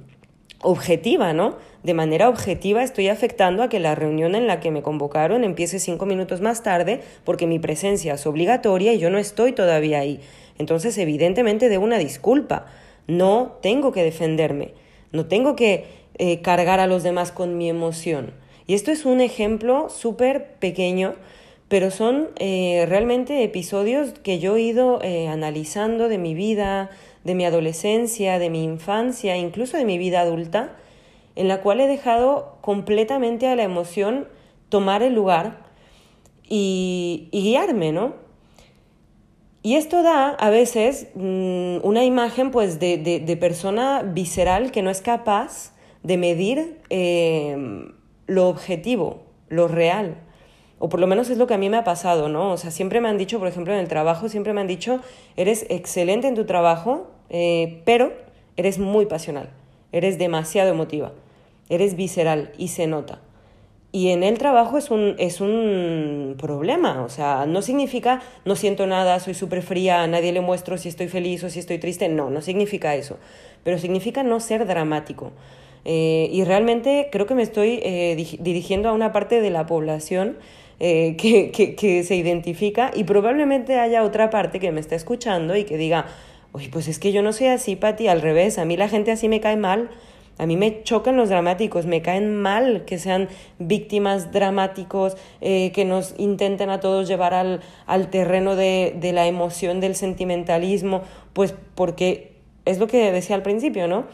objetiva, 0.62 1.32
¿no? 1.32 1.56
De 1.82 1.94
manera 1.94 2.28
objetiva 2.28 2.82
estoy 2.82 3.08
afectando 3.08 3.62
a 3.62 3.68
que 3.68 3.80
la 3.80 3.94
reunión 3.94 4.34
en 4.34 4.46
la 4.46 4.60
que 4.60 4.70
me 4.70 4.82
convocaron 4.82 5.44
empiece 5.44 5.78
cinco 5.78 6.04
minutos 6.04 6.40
más 6.40 6.62
tarde 6.62 7.00
porque 7.24 7.46
mi 7.46 7.58
presencia 7.58 8.14
es 8.14 8.26
obligatoria 8.26 8.92
y 8.92 8.98
yo 8.98 9.08
no 9.10 9.18
estoy 9.18 9.52
todavía 9.52 10.00
ahí. 10.00 10.20
Entonces, 10.58 10.98
evidentemente, 10.98 11.70
debo 11.70 11.84
una 11.84 11.98
disculpa. 11.98 12.66
No 13.06 13.58
tengo 13.62 13.92
que 13.92 14.04
defenderme, 14.04 14.74
no 15.10 15.26
tengo 15.26 15.56
que 15.56 15.86
eh, 16.18 16.42
cargar 16.42 16.80
a 16.80 16.86
los 16.86 17.02
demás 17.02 17.32
con 17.32 17.56
mi 17.56 17.70
emoción. 17.70 18.34
Y 18.66 18.74
esto 18.74 18.90
es 18.92 19.06
un 19.06 19.22
ejemplo 19.22 19.88
súper 19.88 20.54
pequeño, 20.60 21.14
pero 21.68 21.90
son 21.90 22.28
eh, 22.36 22.84
realmente 22.88 23.42
episodios 23.42 24.12
que 24.22 24.38
yo 24.38 24.56
he 24.56 24.60
ido 24.60 25.00
eh, 25.02 25.28
analizando 25.28 26.08
de 26.08 26.18
mi 26.18 26.34
vida, 26.34 26.90
de 27.24 27.34
mi 27.34 27.44
adolescencia, 27.44 28.38
de 28.38 28.50
mi 28.50 28.64
infancia, 28.64 29.36
incluso 29.36 29.76
de 29.76 29.84
mi 29.84 29.98
vida 29.98 30.20
adulta, 30.20 30.76
en 31.36 31.48
la 31.48 31.60
cual 31.60 31.80
he 31.80 31.86
dejado 31.86 32.58
completamente 32.60 33.46
a 33.46 33.56
la 33.56 33.62
emoción 33.62 34.28
tomar 34.68 35.02
el 35.02 35.14
lugar 35.14 35.58
y, 36.48 37.28
guiarme, 37.32 37.92
¿no? 37.92 38.14
Y 39.62 39.76
esto 39.76 40.02
da 40.02 40.30
a 40.30 40.50
veces 40.50 41.08
mm, 41.14 41.78
una 41.82 42.04
imagen 42.04 42.50
pues 42.50 42.80
de, 42.80 43.38
persona 43.38 44.02
visceral 44.02 44.72
que 44.72 44.82
no 44.82 44.90
es 44.90 45.02
capaz 45.02 45.72
de 46.02 46.16
medir 46.16 46.78
em, 46.88 47.92
lo 48.26 48.48
objetivo, 48.48 49.22
lo 49.48 49.68
real. 49.68 50.16
O 50.82 50.88
por 50.88 50.98
lo 50.98 51.06
menos 51.06 51.28
es 51.28 51.36
lo 51.36 51.46
que 51.46 51.52
a 51.52 51.58
mí 51.58 51.68
me 51.68 51.76
ha 51.76 51.84
pasado, 51.84 52.30
¿no? 52.30 52.52
O 52.52 52.56
sea, 52.56 52.70
siempre 52.70 53.02
me 53.02 53.08
han 53.08 53.18
dicho, 53.18 53.38
por 53.38 53.46
ejemplo, 53.46 53.74
en 53.74 53.80
el 53.80 53.86
trabajo, 53.86 54.30
siempre 54.30 54.54
me 54.54 54.62
han 54.62 54.66
dicho, 54.66 55.00
eres 55.36 55.66
excelente 55.68 56.26
en 56.26 56.34
tu 56.34 56.46
trabajo, 56.46 57.10
eh, 57.28 57.82
pero 57.84 58.14
eres 58.56 58.78
muy 58.78 59.04
pasional, 59.04 59.50
eres 59.92 60.18
demasiado 60.18 60.70
emotiva, 60.70 61.12
eres 61.68 61.96
visceral 61.96 62.52
y 62.56 62.68
se 62.68 62.86
nota. 62.86 63.20
Y 63.92 64.08
en 64.08 64.22
el 64.22 64.38
trabajo 64.38 64.78
es 64.78 64.90
un, 64.90 65.16
es 65.18 65.42
un 65.42 66.36
problema, 66.38 67.02
o 67.02 67.10
sea, 67.10 67.44
no 67.46 67.60
significa 67.60 68.22
no 68.46 68.56
siento 68.56 68.86
nada, 68.86 69.20
soy 69.20 69.34
súper 69.34 69.60
fría, 69.60 70.02
a 70.02 70.06
nadie 70.06 70.32
le 70.32 70.40
muestro 70.40 70.78
si 70.78 70.88
estoy 70.88 71.08
feliz 71.08 71.44
o 71.44 71.50
si 71.50 71.58
estoy 71.58 71.78
triste, 71.78 72.08
no, 72.08 72.30
no 72.30 72.40
significa 72.40 72.94
eso, 72.94 73.18
pero 73.64 73.76
significa 73.78 74.22
no 74.22 74.40
ser 74.40 74.66
dramático. 74.66 75.32
Eh, 75.84 76.28
y 76.32 76.44
realmente 76.44 77.08
creo 77.10 77.26
que 77.26 77.34
me 77.34 77.42
estoy 77.42 77.80
eh, 77.82 78.38
dirigiendo 78.38 78.88
a 78.88 78.92
una 78.92 79.12
parte 79.12 79.40
de 79.40 79.50
la 79.50 79.66
población 79.66 80.36
que, 80.80 81.50
que, 81.52 81.74
que 81.76 82.02
se 82.02 82.16
identifica 82.16 82.90
y 82.94 83.04
probablemente 83.04 83.78
haya 83.78 84.02
otra 84.02 84.30
parte 84.30 84.58
que 84.58 84.72
me 84.72 84.80
está 84.80 84.96
escuchando 84.96 85.54
y 85.54 85.64
que 85.64 85.76
diga, 85.76 86.06
Oye, 86.52 86.68
pues 86.68 86.88
es 86.88 86.98
que 86.98 87.12
yo 87.12 87.22
no 87.22 87.32
soy 87.32 87.46
así, 87.46 87.76
Pati, 87.76 88.08
al 88.08 88.22
revés, 88.22 88.58
a 88.58 88.64
mí 88.64 88.76
la 88.76 88.88
gente 88.88 89.12
así 89.12 89.28
me 89.28 89.40
cae 89.40 89.56
mal. 89.56 89.90
A 90.36 90.46
mí 90.46 90.56
me 90.56 90.82
chocan 90.82 91.18
los 91.18 91.28
dramáticos, 91.28 91.84
me 91.84 92.00
caen 92.00 92.34
mal 92.34 92.86
que 92.86 92.98
sean 92.98 93.28
víctimas 93.58 94.32
dramáticos, 94.32 95.16
eh, 95.42 95.70
que 95.72 95.84
nos 95.84 96.14
intenten 96.16 96.70
a 96.70 96.80
todos 96.80 97.06
llevar 97.06 97.34
al, 97.34 97.60
al 97.84 98.08
terreno 98.08 98.56
de, 98.56 98.96
de, 98.98 99.12
la 99.12 99.26
emoción, 99.26 99.80
del 99.80 99.94
sentimentalismo, 99.94 101.02
pues 101.34 101.54
porque 101.74 102.32
es 102.64 102.78
lo 102.78 102.86
que 102.86 103.12
decía 103.12 103.36
al 103.36 103.42
principio, 103.42 103.86
¿no? 103.86 104.06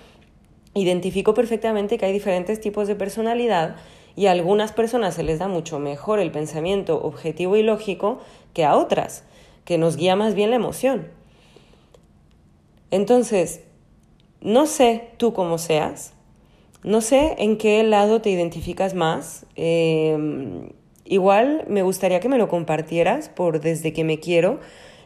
Identifico 0.75 1.33
perfectamente 1.33 1.97
que 1.97 2.07
hay 2.07 2.13
diferentes 2.13 2.61
tipos 2.61 2.89
de 2.89 2.97
personalidad 2.97 3.77
y 4.17 4.27
a 4.27 4.33
algunas 4.33 4.73
personas 4.73 5.15
se 5.15 5.23
les 5.23 5.39
da 5.39 5.47
mucho 5.47 5.79
mejor 5.79 6.19
el 6.19 6.33
pensamiento 6.33 7.03
objetivo 7.03 7.57
y 7.57 7.63
lógico 7.63 8.19
que 8.55 8.65
a 8.65 8.75
otras, 8.75 9.25
que 9.67 9.77
nos 9.77 9.97
guía 9.97 10.17
más 10.17 10.35
bien 10.35 10.51
la 10.51 10.57
emoción. 10.57 11.09
Entonces, 12.91 13.61
no 14.41 14.67
sé 14.67 15.11
tú 15.19 15.35
cómo 15.35 15.59
seas, 15.59 16.15
no 16.83 17.01
sé 17.03 17.35
en 17.39 17.59
qué 17.59 17.83
lado 17.83 18.23
te 18.23 18.31
identificas 18.31 18.95
más. 18.95 19.45
Em, 19.57 20.71
igual 21.05 21.65
me 21.69 21.83
gustaría 21.83 22.21
que 22.21 22.29
me 22.29 22.39
lo 22.39 22.49
compartieras 22.49 23.29
por 23.29 23.61
desde 23.61 23.93
que 23.93 24.05
me 24.05 24.19
quiero, 24.21 24.61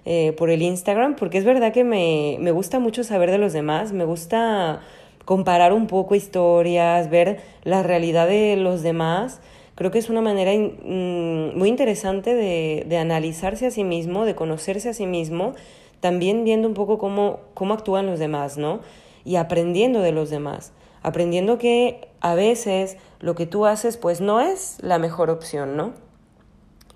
eh, 0.05 0.33
por 0.37 0.51
el 0.51 0.63
Instagram, 0.63 1.17
porque 1.17 1.39
es 1.39 1.45
verdad 1.45 1.73
que 1.73 1.85
me, 1.85 2.37
me 2.39 2.53
gusta 2.53 2.79
mucho 2.79 3.03
saber 3.03 3.31
de 3.31 3.39
los 3.39 3.53
demás, 3.53 3.93
me 3.93 4.05
gusta 4.05 4.83
comparar 5.31 5.73
un 5.73 5.87
poco 5.87 6.17
historias, 6.17 7.09
ver 7.09 7.41
la 7.63 7.85
realidad 7.85 8.27
de 8.27 8.57
los 8.57 8.83
demás. 8.83 9.41
Creo 9.77 9.93
que 9.93 10.01
es 10.01 10.11
una 10.11 10.21
manera 10.21 10.51
mm, 10.51 11.57
muy 11.57 11.69
interesante 11.69 12.35
de, 12.35 12.85
de 12.89 12.99
analizarse 12.99 13.69
a 13.69 13.71
sí 13.71 13.85
mismo, 13.85 14.25
de 14.25 14.35
conocerse 14.35 14.89
a 14.89 14.93
sí 14.93 15.07
mismo 15.07 15.55
también 16.01 16.43
viendo 16.43 16.67
un 16.67 16.75
poco 16.75 16.99
cómo, 16.99 17.39
cómo 17.55 17.75
actúan 17.75 18.07
los 18.07 18.19
demás, 18.19 18.59
¿no? 18.59 18.81
Y 19.25 19.37
aprendiendo 19.37 20.01
de 20.01 20.11
los 20.11 20.31
demás, 20.31 20.73
aprendiendo 21.01 21.59
que 21.59 22.09
a 22.21 22.35
veces 22.35 22.97
lo 23.21 23.37
que 23.37 23.47
tú 23.47 23.67
haces 23.67 23.99
pues 23.99 24.21
no 24.21 24.41
es 24.41 24.79
la 24.81 24.99
mejor 24.99 25.31
opción, 25.31 25.77
¿no? 25.77 25.93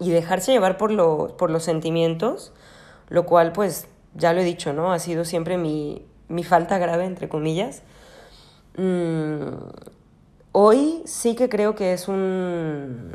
Y 0.00 0.10
dejarse 0.10 0.50
llevar 0.50 0.76
por, 0.76 0.90
lo, 0.90 1.36
por 1.36 1.50
los 1.50 1.62
sentimientos, 1.62 2.52
lo 3.10 3.26
cual 3.26 3.52
pues 3.52 3.86
ya 4.16 4.32
lo 4.32 4.40
he 4.40 4.44
dicho, 4.44 4.72
¿no? 4.72 4.92
Ha 4.92 4.98
sido 4.98 5.24
siempre 5.24 5.56
mi, 5.56 6.04
mi 6.26 6.42
falta 6.42 6.78
grave, 6.78 7.04
entre 7.04 7.28
comillas. 7.28 7.84
Mm, 8.76 9.54
hoy 10.52 11.02
sí 11.06 11.34
que 11.34 11.48
creo 11.48 11.74
que 11.74 11.92
es 11.92 12.08
un, 12.08 13.12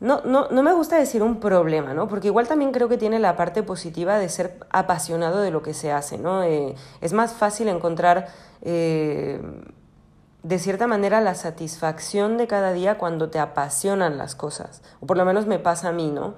no, 0.00 0.22
no, 0.24 0.48
no 0.50 0.62
me 0.62 0.72
gusta 0.72 0.96
decir 0.96 1.22
un 1.22 1.40
problema, 1.40 1.92
¿no? 1.92 2.08
Porque 2.08 2.28
igual 2.28 2.48
también 2.48 2.72
creo 2.72 2.88
que 2.88 2.96
tiene 2.96 3.18
la 3.18 3.36
parte 3.36 3.62
positiva 3.62 4.18
de 4.18 4.30
ser 4.30 4.58
apasionado 4.70 5.42
de 5.42 5.50
lo 5.50 5.62
que 5.62 5.74
se 5.74 5.92
hace, 5.92 6.16
¿no? 6.16 6.42
Eh, 6.42 6.74
es 7.02 7.12
más 7.12 7.34
fácil 7.34 7.68
encontrar, 7.68 8.28
eh, 8.62 9.42
de 10.42 10.58
cierta 10.58 10.86
manera, 10.86 11.20
la 11.20 11.34
satisfacción 11.34 12.38
de 12.38 12.46
cada 12.46 12.72
día 12.72 12.96
cuando 12.96 13.28
te 13.28 13.38
apasionan 13.38 14.16
las 14.16 14.34
cosas. 14.34 14.82
O 15.00 15.06
por 15.06 15.18
lo 15.18 15.26
menos 15.26 15.46
me 15.46 15.58
pasa 15.58 15.88
a 15.88 15.92
mí, 15.92 16.10
¿no? 16.10 16.34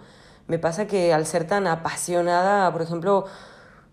Me 0.48 0.58
pasa 0.58 0.88
que 0.88 1.14
al 1.14 1.24
ser 1.24 1.46
tan 1.46 1.68
apasionada, 1.68 2.72
por 2.72 2.82
ejemplo, 2.82 3.26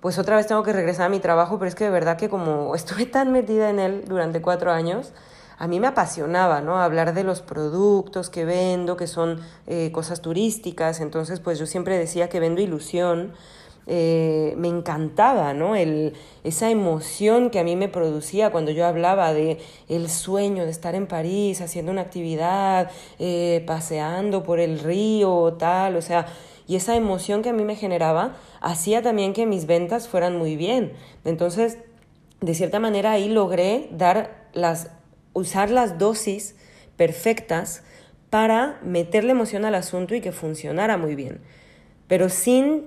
pues 0.01 0.17
otra 0.17 0.35
vez 0.37 0.47
tengo 0.47 0.63
que 0.63 0.73
regresar 0.73 1.07
a 1.07 1.09
mi 1.09 1.19
trabajo, 1.19 1.59
pero 1.59 1.67
es 1.67 1.75
que 1.75 1.83
de 1.85 1.89
verdad 1.89 2.17
que 2.17 2.29
como 2.29 2.75
estuve 2.75 3.05
tan 3.05 3.31
metida 3.31 3.69
en 3.69 3.79
él 3.79 4.03
durante 4.07 4.41
cuatro 4.41 4.71
años, 4.71 5.13
a 5.57 5.67
mí 5.67 5.79
me 5.81 5.87
apasionaba, 5.87 6.61
¿no? 6.61 6.79
Hablar 6.79 7.13
de 7.13 7.25
los 7.25 7.41
productos 7.41 8.29
que 8.29 8.45
vendo, 8.45 8.95
que 8.95 9.07
son 9.07 9.41
eh, 9.67 9.91
cosas 9.91 10.21
turísticas, 10.21 11.01
entonces 11.01 11.41
pues 11.41 11.59
yo 11.59 11.65
siempre 11.65 11.97
decía 11.97 12.29
que 12.29 12.39
vendo 12.39 12.61
ilusión. 12.61 13.33
Eh, 13.91 14.53
me 14.55 14.67
encantaba, 14.67 15.55
¿no? 15.55 15.75
El, 15.75 16.13
esa 16.43 16.69
emoción 16.69 17.49
que 17.49 17.57
a 17.57 17.63
mí 17.63 17.75
me 17.75 17.87
producía 17.87 18.51
cuando 18.51 18.69
yo 18.69 18.85
hablaba 18.85 19.33
de 19.33 19.57
el 19.87 20.09
sueño 20.09 20.65
de 20.65 20.69
estar 20.69 20.93
en 20.93 21.07
París 21.07 21.59
haciendo 21.59 21.91
una 21.91 22.01
actividad, 22.01 22.91
eh, 23.17 23.63
paseando 23.65 24.43
por 24.43 24.59
el 24.59 24.77
río, 24.77 25.55
tal, 25.57 25.95
o 25.95 26.03
sea, 26.03 26.27
y 26.69 26.75
esa 26.75 26.95
emoción 26.95 27.41
que 27.41 27.49
a 27.49 27.53
mí 27.53 27.63
me 27.63 27.75
generaba 27.75 28.35
hacía 28.61 29.01
también 29.01 29.33
que 29.33 29.47
mis 29.47 29.65
ventas 29.65 30.07
fueran 30.07 30.37
muy 30.37 30.55
bien. 30.55 30.93
Entonces, 31.25 31.79
de 32.41 32.53
cierta 32.53 32.79
manera 32.79 33.13
ahí 33.13 33.27
logré 33.27 33.89
dar 33.91 34.47
las 34.53 34.91
usar 35.33 35.71
las 35.71 35.97
dosis 35.97 36.55
perfectas 36.95 37.81
para 38.29 38.79
meterle 38.83 39.31
emoción 39.31 39.65
al 39.65 39.73
asunto 39.73 40.13
y 40.13 40.21
que 40.21 40.31
funcionara 40.31 40.95
muy 40.97 41.15
bien, 41.15 41.41
pero 42.07 42.29
sin 42.29 42.85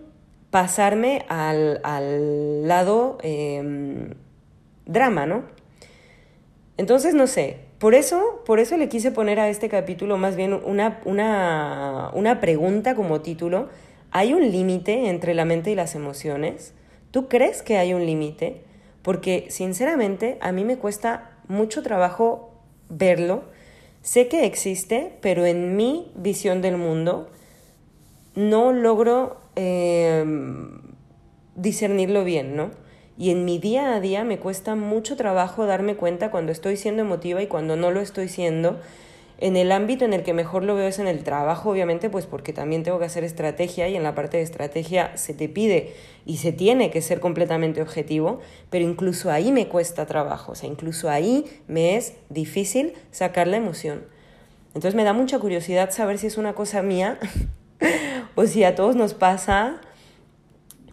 pasarme 0.51 1.25
al, 1.29 1.81
al 1.83 2.69
lado 2.69 3.19
em, 3.23 4.15
drama, 4.87 5.27
¿no? 5.27 5.43
Entonces, 6.77 7.15
no 7.15 7.27
sé, 7.27 7.59
por 7.83 7.97
eso, 7.97 8.45
por 8.47 8.61
eso 8.61 8.77
le 8.77 8.89
quise 8.89 9.11
poner 9.11 9.41
a 9.41 9.49
este 9.49 9.69
capítulo 9.69 10.17
más 10.17 10.37
bien 10.37 10.55
una, 10.55 11.01
una, 11.05 12.13
una 12.15 12.41
pregunta 12.41 12.95
como 12.95 13.23
título. 13.23 13.71
¿Hay 14.13 14.35
un 14.35 14.53
límite 14.53 15.09
entre 15.09 15.35
la 15.35 15.45
mente 15.45 15.73
y 15.73 15.75
las 15.75 15.97
emociones? 15.97 16.75
¿Tú 17.11 17.27
crees 17.27 17.61
que 17.61 17.79
hay 17.79 17.93
un 17.93 18.07
límite? 18.07 18.63
Porque 19.03 19.47
sinceramente 19.49 20.39
a 20.41 20.53
mí 20.53 20.63
me 20.63 20.79
cuesta 20.79 21.33
mucho 21.49 21.83
trabajo 21.83 22.53
verlo. 22.89 23.43
Sé 24.01 24.29
que 24.29 24.47
existe, 24.47 25.19
pero 25.21 25.45
en 25.45 25.75
mi 25.75 26.13
visión 26.15 26.63
del 26.63 26.77
mundo 26.77 27.31
no 28.37 28.73
logro 28.73 29.39
em, 29.57 30.83
discernirlo 31.57 32.23
bien, 32.23 32.55
¿no? 32.55 32.71
Y 33.19 33.31
en 33.31 33.45
mi 33.45 33.59
día 33.59 33.95
a 33.95 34.01
día 34.01 34.25
me 34.25 34.39
cuesta 34.39 34.75
mucho 34.75 35.17
trabajo 35.17 35.67
darme 35.67 35.97
cuenta 35.97 36.31
cuando 36.31 36.53
estoy 36.53 36.77
siendo 36.77 37.03
emotiva 37.03 37.43
y 37.43 37.47
cuando 37.47 37.77
no 37.77 37.91
lo 37.91 38.01
estoy 38.01 38.29
siendo. 38.29 38.81
En 39.39 39.57
el 39.57 39.73
ámbito 39.73 40.05
en 40.05 40.13
el 40.13 40.23
que 40.23 40.35
mejor 40.35 40.63
lo 40.63 40.77
veo 40.77 40.87
es 40.87 41.01
en 41.01 41.09
el 41.09 41.25
trabajo, 41.25 41.71
obviamente, 41.71 42.09
pues 42.09 42.27
porque 42.27 42.53
también 42.53 42.85
tengo 42.85 43.01
que 43.01 43.07
hacer 43.07 43.25
estrategia 43.25 43.89
y 43.89 43.97
en 43.97 44.05
la 44.05 44.15
parte 44.15 44.37
de 44.37 44.45
estrategia 44.45 45.17
se 45.17 45.35
te 45.35 45.49
pide 45.49 45.95
y 46.25 46.37
se 46.37 46.53
tiene 46.53 46.93
que 46.93 47.03
ser 47.03 47.19
completamente 47.19 47.83
objetivo, 47.83 48.39
pero 48.71 48.85
incluso 48.85 49.33
ahí 49.33 49.51
me 49.51 49.67
cuesta 49.67 50.07
trabajo, 50.07 50.53
o 50.53 50.55
sea, 50.55 50.69
incluso 50.69 51.11
ahí 51.11 51.47
me 51.67 51.97
es 51.97 52.15
difícil 52.29 52.93
sacar 53.11 53.49
la 53.49 53.57
emoción. 53.57 54.05
Entonces 54.75 54.95
me 54.95 55.03
da 55.03 55.13
mucha 55.13 55.41
curiosidad 55.41 55.91
saber 55.91 56.19
si 56.19 56.29
es 56.29 56.39
una 56.39 56.55
cosa 56.55 56.83
mía 56.83 57.19
o 58.37 58.47
si 58.47 58.63
a 58.63 58.77
todos 58.77 58.95
nos 58.95 59.13
pasa. 59.13 59.81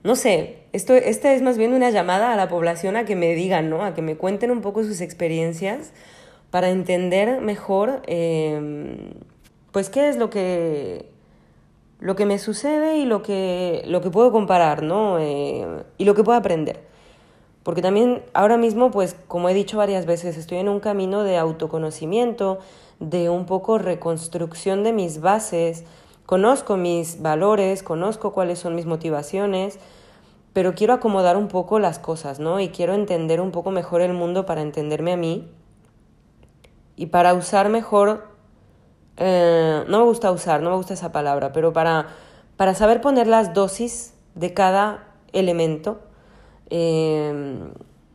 No 0.04 0.16
sé, 0.16 0.64
esto, 0.72 0.94
esta 0.94 1.34
es 1.34 1.42
más 1.42 1.58
bien 1.58 1.74
una 1.74 1.90
llamada 1.90 2.32
a 2.32 2.36
la 2.38 2.48
población 2.48 2.96
a 2.96 3.06
que 3.06 3.16
me 3.16 3.36
digan, 3.36 3.70
¿no? 3.70 3.84
A 3.84 3.94
que 3.94 4.02
me 4.02 4.16
cuenten 4.16 4.52
un 4.52 4.62
poco 4.62 4.84
sus 4.84 5.02
experiencias 5.02 5.92
para 6.52 6.70
entender 6.70 7.42
mejor, 7.42 8.02
em, 8.08 9.14
pues, 9.72 9.90
qué 9.90 10.10
es 10.10 10.18
lo 10.18 10.30
que, 10.30 11.06
lo 12.00 12.16
que 12.16 12.26
me 12.26 12.40
sucede 12.40 12.98
y 12.98 13.06
lo 13.06 13.22
que, 13.22 13.84
lo 13.88 14.02
que 14.02 14.10
puedo 14.10 14.32
comparar, 14.32 14.84
¿no? 14.84 15.20
Eh, 15.20 15.66
y 15.98 16.06
lo 16.06 16.16
que 16.16 16.24
puedo 16.24 16.38
aprender. 16.38 16.80
Porque 17.64 17.82
también 17.82 18.24
ahora 18.34 18.58
mismo, 18.58 18.92
pues, 18.92 19.16
como 19.28 19.50
he 19.50 19.54
dicho 19.54 19.78
varias 19.78 20.06
veces, 20.06 20.38
estoy 20.38 20.60
en 20.60 20.70
un 20.70 20.80
camino 20.80 21.24
de 21.24 21.38
autoconocimiento, 21.38 22.60
de 23.00 23.30
un 23.30 23.46
poco 23.46 23.78
reconstrucción 23.78 24.84
de 24.84 24.94
mis 24.94 25.22
bases, 25.22 25.84
conozco 26.30 26.78
mis 26.78 27.24
valores, 27.24 27.82
conozco 27.82 28.34
cuáles 28.34 28.60
son 28.60 28.76
mis 28.76 28.86
motivaciones, 28.86 29.80
pero 30.54 30.76
quiero 30.76 30.94
acomodar 30.94 31.36
un 31.36 31.48
poco 31.48 31.80
las 31.80 31.98
cosas, 31.98 32.40
¿no? 32.40 32.60
Y 32.60 32.70
quiero 32.70 32.94
entender 32.94 33.42
un 33.42 33.50
poco 33.50 33.72
mejor 33.72 34.02
el 34.02 34.14
mundo 34.14 34.46
para 34.46 34.62
entenderme 34.62 35.14
a 35.14 35.18
mí 35.18 35.52
y 36.96 37.08
para 37.08 37.34
usar 37.34 37.70
mejor, 37.70 38.28
eh, 39.18 39.84
no 39.88 39.98
me 39.98 40.04
gusta 40.04 40.32
usar, 40.32 40.62
no 40.62 40.70
me 40.70 40.76
gusta 40.76 40.94
esa 40.94 41.12
palabra, 41.12 41.52
pero 41.52 41.74
para, 41.74 42.10
para 42.58 42.76
saber 42.76 43.02
poner 43.02 43.26
las 43.26 43.56
dosis 43.56 44.14
de 44.36 44.54
cada 44.54 45.08
elemento 45.34 46.00
eh, 46.70 47.72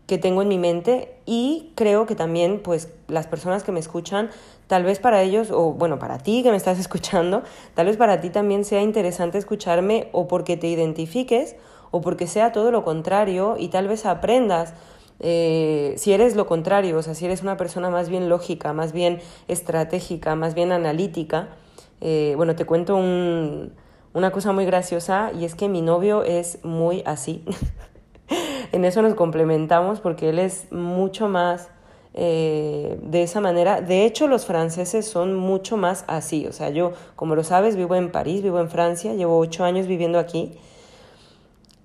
que 0.06 0.18
tengo 0.18 0.42
en 0.42 0.48
mi 0.48 0.58
mente 0.58 1.16
y 1.24 1.72
creo 1.74 2.06
que 2.06 2.14
también 2.14 2.60
pues 2.62 2.88
las 3.08 3.26
personas 3.26 3.62
que 3.62 3.72
me 3.72 3.80
escuchan 3.80 4.30
tal 4.66 4.84
vez 4.84 4.98
para 4.98 5.22
ellos 5.22 5.50
o 5.50 5.72
bueno 5.72 5.98
para 5.98 6.18
ti 6.18 6.42
que 6.42 6.50
me 6.50 6.56
estás 6.56 6.78
escuchando 6.84 7.42
tal 7.74 7.86
vez 7.86 7.96
para 7.96 8.20
ti 8.20 8.30
también 8.30 8.64
sea 8.64 8.82
interesante 8.82 9.38
escucharme 9.38 10.08
o 10.12 10.28
porque 10.28 10.56
te 10.56 10.68
identifiques 10.68 11.56
o 11.90 12.00
porque 12.00 12.26
sea 12.26 12.52
todo 12.52 12.70
lo 12.70 12.84
contrario 12.84 13.56
y 13.58 13.68
tal 13.68 13.88
vez 13.88 14.04
aprendas 14.04 14.74
eh, 15.20 15.94
si 15.96 16.12
eres 16.12 16.34
lo 16.34 16.46
contrario, 16.46 16.98
o 16.98 17.02
sea, 17.02 17.14
si 17.14 17.24
eres 17.24 17.42
una 17.42 17.56
persona 17.56 17.88
más 17.88 18.08
bien 18.08 18.28
lógica, 18.28 18.72
más 18.72 18.92
bien 18.92 19.20
estratégica, 19.46 20.34
más 20.34 20.54
bien 20.54 20.72
analítica, 20.72 21.50
eh, 22.00 22.34
bueno, 22.36 22.56
te 22.56 22.64
cuento 22.64 22.96
una 22.96 24.30
cosa 24.32 24.52
muy 24.52 24.66
graciosa 24.66 25.30
y 25.32 25.44
es 25.44 25.54
que 25.54 25.68
mi 25.68 25.82
novio 25.82 26.24
es 26.24 26.58
muy 26.64 27.02
así. 27.06 27.44
en 28.74 28.84
eso 28.84 29.02
nos 29.02 29.14
complementamos 29.14 30.00
porque 30.00 30.30
él 30.30 30.38
es 30.40 30.72
mucho 30.72 31.28
más 31.28 31.68
eh, 32.12 32.98
de 33.02 33.22
esa 33.22 33.40
manera. 33.40 33.80
De 33.80 34.04
hecho, 34.04 34.26
los 34.26 34.46
franceses 34.46 35.06
son 35.06 35.34
mucho 35.34 35.76
más 35.76 36.04
así. 36.08 36.46
O 36.46 36.52
sea, 36.52 36.70
yo, 36.70 36.92
como 37.14 37.36
lo 37.36 37.44
sabes, 37.44 37.76
vivo 37.76 37.94
en 37.94 38.10
París, 38.10 38.42
vivo 38.42 38.58
en 38.58 38.70
Francia, 38.70 39.14
llevo 39.14 39.38
ocho 39.38 39.64
años 39.64 39.86
viviendo 39.86 40.18
aquí. 40.18 40.58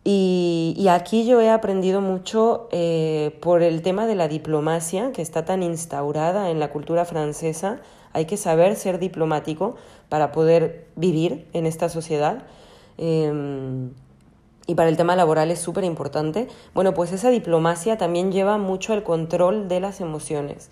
Y, 0.03 0.88
aquí 0.89 1.27
yo 1.27 1.39
he 1.41 1.51
aprendido 1.51 2.01
mucho 2.01 2.67
eh, 2.72 3.38
por 3.41 3.62
el 3.62 3.84
tema 3.84 4.08
de 4.08 4.15
la 4.15 4.27
diplomacia, 4.27 5.12
que 5.12 5.22
está 5.22 5.46
tan 5.46 5.62
instaurada 5.62 6.50
en 6.50 6.60
la 6.60 6.72
cultura 6.72 7.05
francesa. 7.05 7.81
Hay 8.13 8.25
que 8.25 8.38
saber 8.38 8.75
ser 8.75 8.98
diplomático 8.98 9.75
para 10.10 10.31
poder 10.31 10.88
vivir 10.96 11.48
en 11.53 11.67
esta 11.67 11.89
sociedad. 11.89 12.43
Em, 12.98 13.91
y 14.69 14.75
para 14.75 14.88
el 14.89 14.97
tema 14.97 15.15
laboral 15.15 15.49
es 15.49 15.58
súper 15.58 15.84
importante, 15.84 16.47
bueno, 16.75 16.93
pues 16.93 17.12
esa 17.12 17.32
diplomacia 17.32 17.97
también 17.97 18.32
lleva 18.32 18.60
mucho 18.60 18.93
al 18.93 19.01
control 19.01 19.67
de 19.67 19.79
las 19.79 19.99
emociones. 19.99 20.69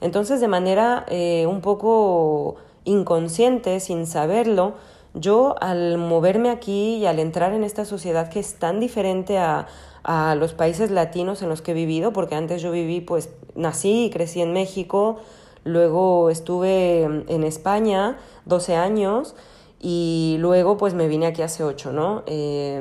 Entonces, 0.00 0.40
de 0.40 0.46
manera 0.46 1.04
eh, 1.08 1.46
un 1.48 1.60
poco 1.60 2.54
inconsciente, 2.84 3.80
sin 3.80 4.06
saberlo, 4.06 4.74
yo 5.14 5.56
al 5.60 5.98
moverme 5.98 6.50
aquí 6.50 6.98
y 6.98 7.06
al 7.06 7.18
entrar 7.18 7.52
en 7.52 7.64
esta 7.64 7.84
sociedad 7.84 8.28
que 8.28 8.38
es 8.38 8.54
tan 8.60 8.78
diferente 8.78 9.38
a, 9.38 9.66
a 10.04 10.36
los 10.36 10.54
países 10.54 10.92
latinos 10.92 11.42
en 11.42 11.48
los 11.48 11.62
que 11.62 11.72
he 11.72 11.74
vivido, 11.74 12.12
porque 12.12 12.36
antes 12.36 12.62
yo 12.62 12.70
viví, 12.70 13.00
pues 13.00 13.28
nací 13.56 14.04
y 14.04 14.10
crecí 14.10 14.40
en 14.40 14.52
México, 14.52 15.16
luego 15.64 16.30
estuve 16.30 17.02
en 17.02 17.42
España 17.42 18.18
12 18.44 18.76
años 18.76 19.34
y 19.80 20.36
luego 20.38 20.76
pues 20.76 20.94
me 20.94 21.08
vine 21.08 21.26
aquí 21.26 21.42
hace 21.42 21.64
8, 21.64 21.92
¿no? 21.92 22.22
Eh, 22.26 22.80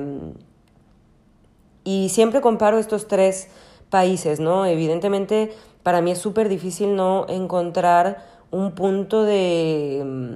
y 1.84 2.10
siempre 2.10 2.41
comparo 2.41 2.78
estos 2.78 3.08
tres 3.08 3.50
países, 3.89 4.39
¿no? 4.39 4.65
Evidentemente, 4.65 5.54
para 5.84 6.02
mí 6.02 6.12
es 6.12 6.17
súper 6.20 6.50
difícil 6.50 6.96
no 6.96 7.26
encontrar 7.30 8.26
un 8.52 8.72
punto 8.72 9.24
de... 9.24 10.04
Mm, 10.06 10.36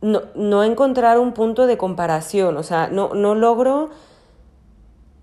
no, 0.00 0.22
no, 0.36 0.62
encontrar 0.62 1.18
un 1.18 1.32
punto 1.32 1.66
de 1.66 1.76
comparación, 1.76 2.56
o 2.56 2.62
sea, 2.62 2.88
no, 2.88 3.14
no 3.14 3.34
logro... 3.34 3.90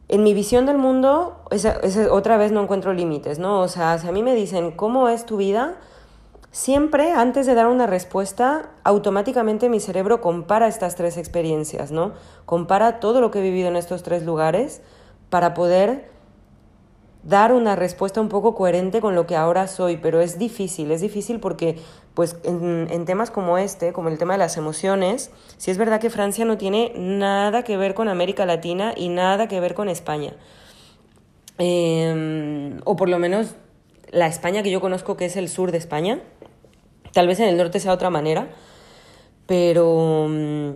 En 0.07 0.21
mi 0.21 0.35
visión 0.35 0.67
del 0.67 0.77
mundo, 0.77 1.37
esa, 1.49 1.79
otra 2.11 2.37
vez 2.37 2.51
no 2.51 2.61
encuentro 2.61 2.93
límites, 2.93 3.39
¿no? 3.39 3.61
O 3.61 3.67
sea, 3.67 3.97
si 3.97 4.07
a 4.07 4.11
mí 4.11 4.21
me 4.21 4.35
dicen, 4.35 4.69
¿cómo 4.69 5.09
es 5.09 5.25
tu 5.25 5.37
vida? 5.37 5.77
Siempre, 6.55 7.11
antes 7.11 7.45
de 7.47 7.53
dar 7.53 7.67
una 7.67 7.85
respuesta, 7.85 8.69
automáticamente 8.85 9.67
mi 9.67 9.81
cerebro 9.81 10.21
compara 10.21 10.69
estas 10.69 10.95
tres 10.95 11.17
experiencias, 11.17 11.91
¿no? 11.91 12.13
Compara 12.45 13.01
todo 13.01 13.19
lo 13.19 13.29
que 13.29 13.39
he 13.39 13.41
vivido 13.41 13.67
en 13.67 13.75
estos 13.75 14.03
tres 14.03 14.23
lugares 14.23 14.81
para 15.29 15.53
poder 15.53 16.09
dar 17.23 17.51
una 17.51 17.75
respuesta 17.75 18.21
un 18.21 18.29
poco 18.29 18.55
coherente 18.55 19.01
con 19.01 19.15
lo 19.15 19.27
que 19.27 19.35
ahora 19.35 19.67
soy, 19.67 19.97
pero 19.97 20.21
es 20.21 20.39
difícil, 20.39 20.91
es 20.91 21.01
difícil 21.01 21.41
porque 21.41 21.77
pues 22.13 22.37
en, 22.45 23.03
temas 23.03 23.31
como 23.31 23.57
este, 23.57 23.91
como 23.91 24.07
el 24.07 24.17
tema 24.17 24.35
de 24.35 24.39
las 24.39 24.55
emociones, 24.55 25.31
sí 25.57 25.71
es 25.71 25.77
verdad 25.77 25.99
que 25.99 26.09
Francia 26.09 26.45
no 26.45 26.57
tiene 26.57 26.93
nada 26.95 27.63
que 27.63 27.75
ver 27.75 27.93
con 27.93 28.07
América 28.07 28.45
Latina 28.45 28.93
y 28.95 29.09
nada 29.09 29.49
que 29.49 29.59
ver 29.59 29.73
con 29.73 29.89
España. 29.89 30.31
Em, 31.57 32.79
o 32.85 32.95
por 32.95 33.09
lo 33.09 33.19
menos 33.19 33.55
la 34.15 34.25
España 34.25 34.63
que 34.63 34.71
yo 34.71 34.81
conozco, 34.81 35.15
que 35.15 35.25
es 35.25 35.35
el 35.35 35.49
sur 35.49 35.71
de 35.71 35.77
España, 35.77 36.21
Tal 37.15 37.27
vez 37.27 37.39
en 37.39 37.47
el 37.47 37.55
norte 37.55 37.79
sea 37.79 37.93
otra 37.93 38.09
manera, 38.09 38.49
pero 39.47 40.27
mm, 40.29 40.71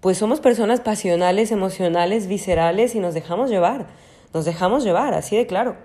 pues 0.00 0.16
somos 0.16 0.40
personas 0.40 0.80
pasionales, 0.80 1.52
emocionales, 1.52 2.28
viscerales 2.28 2.94
y 2.94 2.98
nos 2.98 3.12
dejamos 3.12 3.50
llevar, 3.50 3.88
nos 4.32 4.46
dejamos 4.46 4.84
llevar, 4.84 5.12
así 5.12 5.36
de 5.36 5.46
claro. 5.46 5.76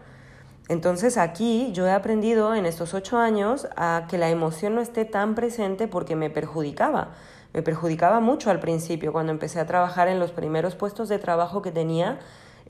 Entonces 0.69 1.17
aquí 1.17 1.71
yo 1.73 1.85
he 1.85 1.91
aprendido 1.91 2.55
en 2.55 2.65
estos 2.65 2.93
ocho 2.93 3.17
años 3.17 3.67
a 3.75 4.05
que 4.09 4.17
la 4.17 4.29
emoción 4.29 4.75
no 4.75 4.81
esté 4.81 5.03
tan 5.03 5.35
presente 5.35 5.89
porque 5.89 6.15
me 6.15 6.29
perjudicaba. 6.29 7.09
Me 7.51 7.61
perjudicaba 7.61 8.21
mucho 8.21 8.51
al 8.51 8.61
principio 8.61 9.11
cuando 9.11 9.33
empecé 9.33 9.59
a 9.59 9.65
trabajar 9.65 10.07
en 10.07 10.19
los 10.19 10.31
primeros 10.31 10.75
puestos 10.75 11.09
de 11.09 11.19
trabajo 11.19 11.61
que 11.61 11.73
tenía. 11.73 12.19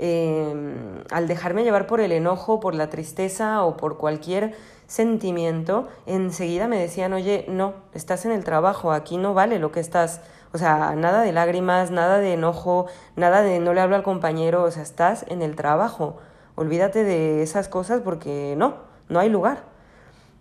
Em, 0.02 1.04
al 1.12 1.28
dejarme 1.28 1.66
llevar 1.66 1.86
por 1.86 2.00
el 2.00 2.14
enojo, 2.14 2.62
por 2.62 2.74
la 2.74 2.90
tristeza 2.90 3.66
o 3.66 3.76
por 3.76 3.98
cualquier 3.98 4.56
sentimiento, 4.88 5.90
enseguida 6.06 6.70
me 6.70 6.80
decían, 6.80 7.12
oye, 7.12 7.44
no, 7.50 7.74
estás 7.94 8.24
en 8.26 8.32
el 8.32 8.46
trabajo, 8.46 8.94
aquí 8.94 9.18
no 9.18 9.34
vale 9.34 9.60
lo 9.60 9.74
que 9.74 9.82
estás, 9.82 10.22
o 10.54 10.58
sea, 10.58 10.96
nada 10.96 11.22
de 11.22 11.34
lágrimas, 11.34 11.92
nada 11.92 12.20
de 12.20 12.32
enojo, 12.32 12.86
nada 13.18 13.42
de 13.42 13.60
no 13.60 13.74
le 13.74 13.82
hablo 13.82 13.98
al 13.98 14.04
compañero, 14.04 14.64
o 14.64 14.72
sea, 14.72 14.84
estás 14.84 15.26
en 15.28 15.42
el 15.42 15.58
trabajo, 15.58 16.16
olvídate 16.56 17.04
de 17.04 17.44
esas 17.44 17.68
cosas 17.68 18.00
porque 18.02 18.56
no, 18.58 18.76
no 19.10 19.20
hay 19.20 19.28
lugar. 19.28 19.66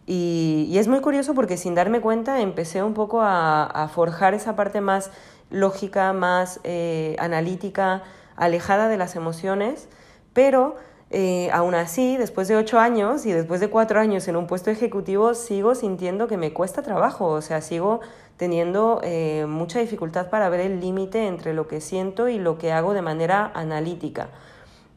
Y, 0.07 0.73
es 0.79 0.87
muy 0.87 1.01
curioso 1.01 1.35
porque 1.35 1.57
sin 1.57 1.75
darme 1.75 2.01
cuenta 2.01 2.41
empecé 2.41 2.85
un 2.85 2.95
poco 2.95 3.21
a, 3.23 3.91
forjar 3.93 4.35
esa 4.35 4.55
parte 4.55 4.81
más 4.81 5.11
lógica, 5.51 6.13
más 6.13 6.61
eh, 6.63 7.17
analítica, 7.19 8.05
alejada 8.39 8.89
de 8.89 8.97
las 8.97 9.17
emociones, 9.17 9.89
pero 10.33 10.77
eh, 11.11 11.49
aún 11.53 11.75
así, 11.75 12.17
después 12.17 12.49
de 12.49 12.57
ocho 12.57 12.79
años 12.79 13.25
y 13.25 13.33
después 13.33 13.61
de 13.61 13.71
cuatro 13.71 13.99
años 13.99 14.29
en 14.29 14.37
un 14.37 14.47
puesto 14.47 14.71
ejecutivo, 14.71 15.35
sigo 15.35 15.75
sintiendo 15.75 16.29
que 16.29 16.37
me 16.37 16.53
cuesta 16.53 16.83
trabajo, 16.83 17.27
o 17.27 17.41
sea, 17.41 17.61
sigo 17.63 18.01
teniendo 18.37 19.01
eh, 19.03 19.47
mucha 19.49 19.81
dificultad 19.81 20.29
para 20.31 20.49
ver 20.49 20.61
el 20.61 20.81
límite 20.81 21.27
entre 21.27 21.55
lo 21.55 21.67
que 21.67 21.81
siento 21.81 22.29
y 22.29 22.39
lo 22.39 22.59
que 22.59 22.73
hago 22.73 22.95
de 22.95 23.03
manera 23.03 23.51
analítica. 23.55 24.29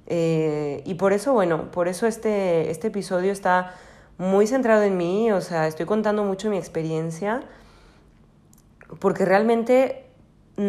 Eh, 0.08 0.84
y 0.86 0.96
por 0.96 1.14
eso, 1.14 1.34
bueno, 1.34 1.72
por 1.72 1.88
eso 1.88 2.06
este, 2.08 2.70
este 2.70 2.88
episodio 2.88 3.32
está 3.32 3.74
muy 4.18 4.46
centrado 4.46 4.84
en 4.84 4.98
mí, 4.98 5.32
o 5.32 5.42
sea, 5.42 5.68
estoy 5.68 5.86
contando 5.86 6.24
mucho 6.24 6.50
mi 6.50 6.58
experiencia, 6.58 7.42
porque 9.00 9.24
realmente 9.24 10.11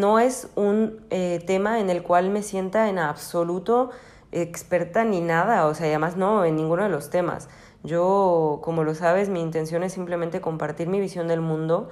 no 0.01 0.19
es 0.19 0.49
un 0.55 1.01
tema 1.11 1.81
en 1.81 1.91
el 1.91 2.03
cual 2.03 2.31
me 2.31 2.43
sienta 2.43 2.89
en 2.89 2.99
absoluto 2.99 3.91
experta 4.33 5.05
ni 5.05 5.21
nada, 5.21 5.67
o 5.67 5.75
sea, 5.75 5.87
además 5.87 6.17
no, 6.17 6.45
en 6.45 6.57
ninguno 6.57 6.83
de 6.83 6.89
los 6.89 7.11
temas. 7.11 7.49
Yo, 7.85 8.61
como 8.65 8.83
lo 8.83 8.95
sabes, 8.95 9.29
mi 9.29 9.41
intención 9.41 9.83
es 9.83 9.93
simplemente 9.93 10.41
compartir 10.41 10.89
mi 10.89 11.01
visión 11.01 11.29
del 11.29 11.41
mundo, 11.41 11.91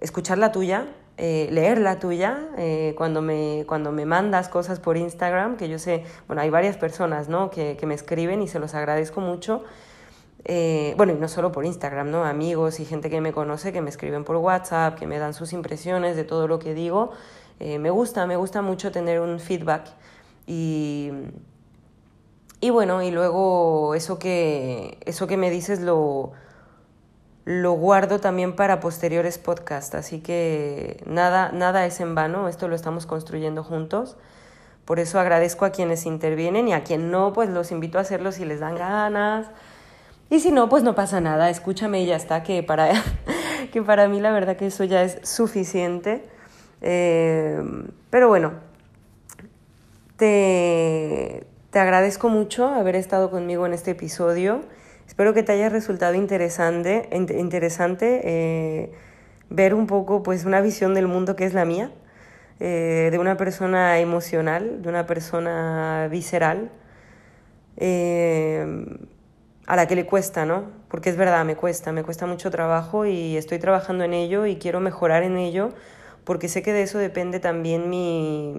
escuchar 0.00 0.38
la 0.38 0.52
tuya, 0.52 0.86
eh, 1.16 1.48
leer 1.50 1.78
la 1.78 1.98
tuya, 1.98 2.48
eh, 2.58 2.94
cuando, 2.96 3.22
me, 3.22 3.64
cuando 3.66 3.92
me 3.92 4.04
mandas 4.04 4.48
cosas 4.48 4.80
por 4.80 4.96
Instagram, 4.96 5.56
que 5.56 5.68
yo 5.68 5.78
sé, 5.78 6.04
bueno, 6.26 6.42
hay 6.42 6.50
varias 6.50 6.76
personas, 6.76 7.28
¿no? 7.28 7.50
Que, 7.50 7.76
que 7.76 7.86
me 7.86 7.94
escriben 7.94 8.42
y 8.42 8.48
se 8.48 8.58
los 8.58 8.74
agradezco 8.74 9.20
mucho. 9.20 9.64
Eh, 10.44 10.94
bueno, 10.96 11.12
y 11.12 11.16
no 11.16 11.28
solo 11.28 11.52
por 11.52 11.64
Instagram, 11.64 12.10
¿no? 12.10 12.24
Amigos 12.24 12.80
y 12.80 12.84
gente 12.84 13.10
que 13.10 13.20
me 13.20 13.32
conoce 13.32 13.72
que 13.72 13.80
me 13.80 13.90
escriben 13.90 14.24
por 14.24 14.36
WhatsApp, 14.36 14.98
que 14.98 15.06
me 15.06 15.18
dan 15.18 15.34
sus 15.34 15.52
impresiones 15.52 16.16
de 16.16 16.24
todo 16.24 16.48
lo 16.48 16.58
que 16.58 16.74
digo. 16.74 17.12
me 17.60 17.90
gusta, 17.90 18.26
me 18.26 18.36
gusta 18.36 18.60
mucho 18.60 18.90
tener 18.90 19.20
un 19.20 19.38
feedback 19.38 19.84
y, 20.46 21.10
y 22.60 22.70
bueno, 22.70 23.02
y 23.02 23.10
luego 23.10 23.94
eso 23.94 24.18
que, 24.18 24.98
eso 25.04 25.26
que 25.26 25.36
me 25.36 25.50
dices 25.50 25.80
lo, 25.80 26.32
lo 27.44 27.72
guardo 27.72 28.20
también 28.20 28.54
para 28.54 28.80
posteriores 28.80 29.38
podcasts, 29.38 29.94
así 29.94 30.20
que 30.20 31.02
nada, 31.06 31.50
nada 31.52 31.86
es 31.86 32.00
en 32.00 32.14
vano, 32.14 32.48
esto 32.48 32.68
lo 32.68 32.76
estamos 32.76 33.06
construyendo 33.06 33.64
juntos. 33.64 34.16
Por 34.84 34.98
eso 34.98 35.20
agradezco 35.20 35.64
a 35.64 35.70
quienes 35.70 36.06
intervienen 36.06 36.68
y 36.68 36.72
a 36.72 36.82
quien 36.84 37.10
no, 37.10 37.32
pues 37.32 37.48
los 37.48 37.70
invito 37.70 37.98
a 37.98 38.02
hacerlo 38.02 38.32
si 38.32 38.44
les 38.44 38.60
dan 38.60 38.76
ganas. 38.76 39.46
Y 40.32 40.40
si 40.40 40.50
no, 40.50 40.70
pues 40.70 40.82
no 40.82 40.94
pasa 40.94 41.20
nada, 41.20 41.50
escúchame 41.50 42.00
y 42.00 42.06
ya 42.06 42.16
está, 42.16 42.42
que 42.42 42.62
para, 42.62 42.90
que 43.70 43.82
para 43.82 44.08
mí 44.08 44.18
la 44.18 44.32
verdad 44.32 44.56
que 44.56 44.68
eso 44.68 44.82
ya 44.82 45.02
es 45.02 45.18
suficiente. 45.28 46.24
Eh, 46.80 47.60
pero 48.08 48.28
bueno, 48.28 48.54
te, 50.16 51.44
te 51.68 51.78
agradezco 51.78 52.30
mucho 52.30 52.66
haber 52.68 52.96
estado 52.96 53.30
conmigo 53.30 53.66
en 53.66 53.74
este 53.74 53.90
episodio. 53.90 54.62
Espero 55.06 55.34
que 55.34 55.42
te 55.42 55.52
haya 55.52 55.68
resultado 55.68 56.14
interesante, 56.14 57.10
interesante 57.12 58.22
eh, 58.24 58.92
ver 59.50 59.74
un 59.74 59.86
poco 59.86 60.22
pues, 60.22 60.46
una 60.46 60.62
visión 60.62 60.94
del 60.94 61.08
mundo 61.08 61.36
que 61.36 61.44
es 61.44 61.52
la 61.52 61.66
mía, 61.66 61.92
eh, 62.58 63.10
de 63.12 63.18
una 63.18 63.36
persona 63.36 63.98
emocional, 63.98 64.80
de 64.80 64.88
una 64.88 65.04
persona 65.04 66.08
visceral, 66.10 66.70
a 69.66 69.76
la 69.76 69.86
que 69.86 69.96
le 69.96 70.06
cuesta, 70.06 70.44
¿no? 70.44 70.64
Porque 70.88 71.10
es 71.10 71.16
verdad, 71.16 71.44
me 71.44 71.56
cuesta, 71.56 71.92
me 71.92 72.02
cuesta 72.02 72.26
mucho 72.26 72.50
trabajo 72.50 73.06
y 73.06 73.36
estoy 73.36 73.58
trabajando 73.58 74.04
en 74.04 74.14
ello 74.14 74.46
y 74.46 74.56
quiero 74.56 74.80
mejorar 74.80 75.22
en 75.22 75.36
ello 75.36 75.70
porque 76.24 76.48
sé 76.48 76.62
que 76.62 76.72
de 76.72 76.82
eso 76.82 76.98
depende 76.98 77.40
también 77.40 77.90
mi 77.90 78.54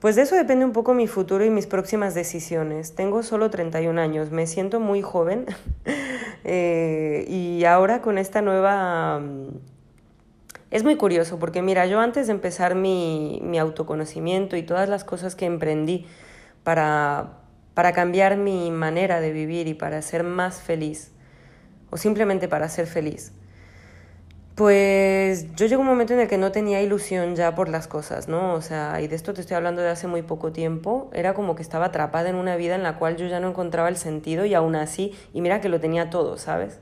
pues 0.00 0.16
de 0.16 0.22
eso 0.22 0.34
depende 0.34 0.64
un 0.64 0.72
poco 0.72 0.94
mi 0.94 1.06
futuro 1.06 1.44
y 1.44 1.50
mis 1.50 1.66
próximas 1.66 2.14
decisiones. 2.14 2.94
Tengo 2.94 3.22
solo 3.22 3.50
31 3.50 4.00
años, 4.00 4.30
me 4.30 4.46
siento 4.46 4.80
muy 4.80 5.02
joven 5.02 5.44
eh, 6.44 7.26
y 7.28 7.64
ahora 7.64 8.00
con 8.00 8.16
esta 8.16 8.40
nueva... 8.40 9.20
Es 10.70 10.84
muy 10.84 10.96
curioso 10.96 11.38
porque 11.38 11.60
mira, 11.62 11.84
yo 11.84 12.00
antes 12.00 12.28
de 12.28 12.32
empezar 12.32 12.76
mi, 12.76 13.40
mi 13.42 13.58
autoconocimiento 13.58 14.56
y 14.56 14.62
todas 14.62 14.88
las 14.88 15.04
cosas 15.04 15.34
que 15.34 15.44
emprendí 15.44 16.06
para, 16.62 17.39
para 17.74 17.92
cambiar 17.92 18.36
mi 18.36 18.70
manera 18.70 19.20
de 19.20 19.32
vivir 19.32 19.68
y 19.68 19.74
para 19.74 20.02
ser 20.02 20.24
más 20.24 20.60
feliz, 20.60 21.12
o 21.90 21.96
simplemente 21.96 22.48
para 22.48 22.68
ser 22.68 22.86
feliz, 22.86 23.32
pues 24.54 25.54
yo 25.54 25.64
llegó 25.64 25.80
un 25.80 25.86
momento 25.86 26.12
en 26.12 26.20
el 26.20 26.28
que 26.28 26.36
no 26.36 26.52
tenía 26.52 26.82
ilusión 26.82 27.34
ya 27.34 27.54
por 27.54 27.70
las 27.70 27.88
cosas, 27.88 28.28
¿no? 28.28 28.52
O 28.52 28.60
sea, 28.60 29.00
y 29.00 29.08
de 29.08 29.16
esto 29.16 29.32
te 29.32 29.40
estoy 29.40 29.56
hablando 29.56 29.80
de 29.80 29.88
hace 29.88 30.06
muy 30.06 30.20
poco 30.20 30.52
tiempo, 30.52 31.10
era 31.14 31.32
como 31.32 31.56
que 31.56 31.62
estaba 31.62 31.86
atrapada 31.86 32.28
en 32.28 32.34
una 32.34 32.56
vida 32.56 32.74
en 32.74 32.82
la 32.82 32.98
cual 32.98 33.16
yo 33.16 33.26
ya 33.26 33.40
no 33.40 33.48
encontraba 33.48 33.88
el 33.88 33.96
sentido 33.96 34.44
y 34.44 34.52
aún 34.52 34.76
así, 34.76 35.16
y 35.32 35.40
mira 35.40 35.62
que 35.62 35.70
lo 35.70 35.80
tenía 35.80 36.10
todo, 36.10 36.36
¿sabes? 36.36 36.78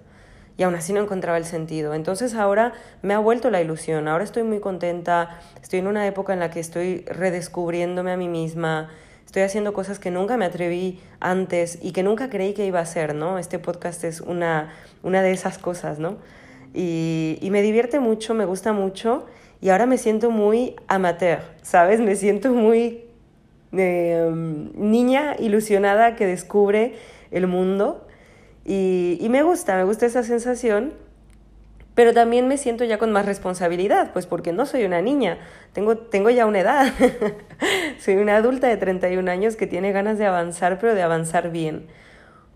Y 0.56 0.64
aún 0.64 0.74
así 0.74 0.92
no 0.92 1.00
encontraba 1.00 1.38
el 1.38 1.44
sentido. 1.44 1.94
Entonces 1.94 2.34
ahora 2.34 2.72
me 3.00 3.14
ha 3.14 3.20
vuelto 3.20 3.48
la 3.48 3.60
ilusión, 3.60 4.08
ahora 4.08 4.24
estoy 4.24 4.42
muy 4.42 4.58
contenta, 4.58 5.38
estoy 5.62 5.78
en 5.78 5.86
una 5.86 6.04
época 6.04 6.32
en 6.32 6.40
la 6.40 6.50
que 6.50 6.58
estoy 6.58 7.04
redescubriéndome 7.04 8.10
a 8.10 8.16
mí 8.16 8.26
misma, 8.26 8.90
estoy 9.28 9.42
haciendo 9.42 9.74
cosas 9.74 9.98
que 9.98 10.10
nunca 10.10 10.38
me 10.38 10.46
atreví 10.46 10.98
antes 11.20 11.78
y 11.82 11.92
que 11.92 12.02
nunca 12.02 12.30
creí 12.30 12.54
que 12.54 12.64
iba 12.64 12.78
a 12.78 12.82
hacer, 12.82 13.14
¿no? 13.14 13.38
Este 13.38 13.58
podcast 13.58 14.02
es 14.04 14.22
una, 14.22 14.72
una 15.02 15.20
de 15.20 15.32
esas 15.32 15.58
cosas, 15.58 15.98
¿no? 15.98 16.16
y, 16.74 17.48
me 17.50 17.62
divierte 17.62 18.00
mucho, 18.00 18.34
me 18.34 18.44
gusta 18.44 18.72
mucho 18.72 19.26
y 19.60 19.70
ahora 19.70 19.84
me 19.86 19.98
siento 19.98 20.30
muy 20.30 20.76
amateur, 20.86 21.40
¿sabes? 21.62 22.00
Me 22.00 22.16
siento 22.16 22.52
muy 22.52 23.04
em, 23.72 24.70
niña 24.74 25.36
ilusionada 25.38 26.16
que 26.16 26.26
descubre 26.26 26.94
el 27.30 27.46
mundo 27.46 28.06
y, 28.64 29.18
y 29.20 29.28
me 29.28 29.42
gusta, 29.42 29.76
me 29.76 29.84
gusta 29.84 30.06
esa 30.06 30.22
sensación 30.22 30.94
pero 31.98 32.14
también 32.14 32.46
me 32.46 32.58
siento 32.58 32.84
ya 32.84 32.96
con 32.96 33.10
más 33.10 33.26
responsabilidad, 33.26 34.12
pues 34.12 34.24
porque 34.24 34.52
no 34.52 34.66
soy 34.66 34.84
una 34.84 35.02
niña, 35.02 35.38
tengo, 35.72 35.96
tengo 35.96 36.30
ya 36.30 36.46
una 36.46 36.60
edad, 36.60 36.92
soy 37.98 38.18
una 38.18 38.36
adulta 38.36 38.68
de 38.68 38.76
31 38.76 39.28
años 39.28 39.56
que 39.56 39.66
tiene 39.66 39.90
ganas 39.90 40.16
de 40.16 40.24
avanzar, 40.24 40.78
pero 40.78 40.94
de 40.94 41.02
avanzar 41.02 41.50
bien. 41.50 41.88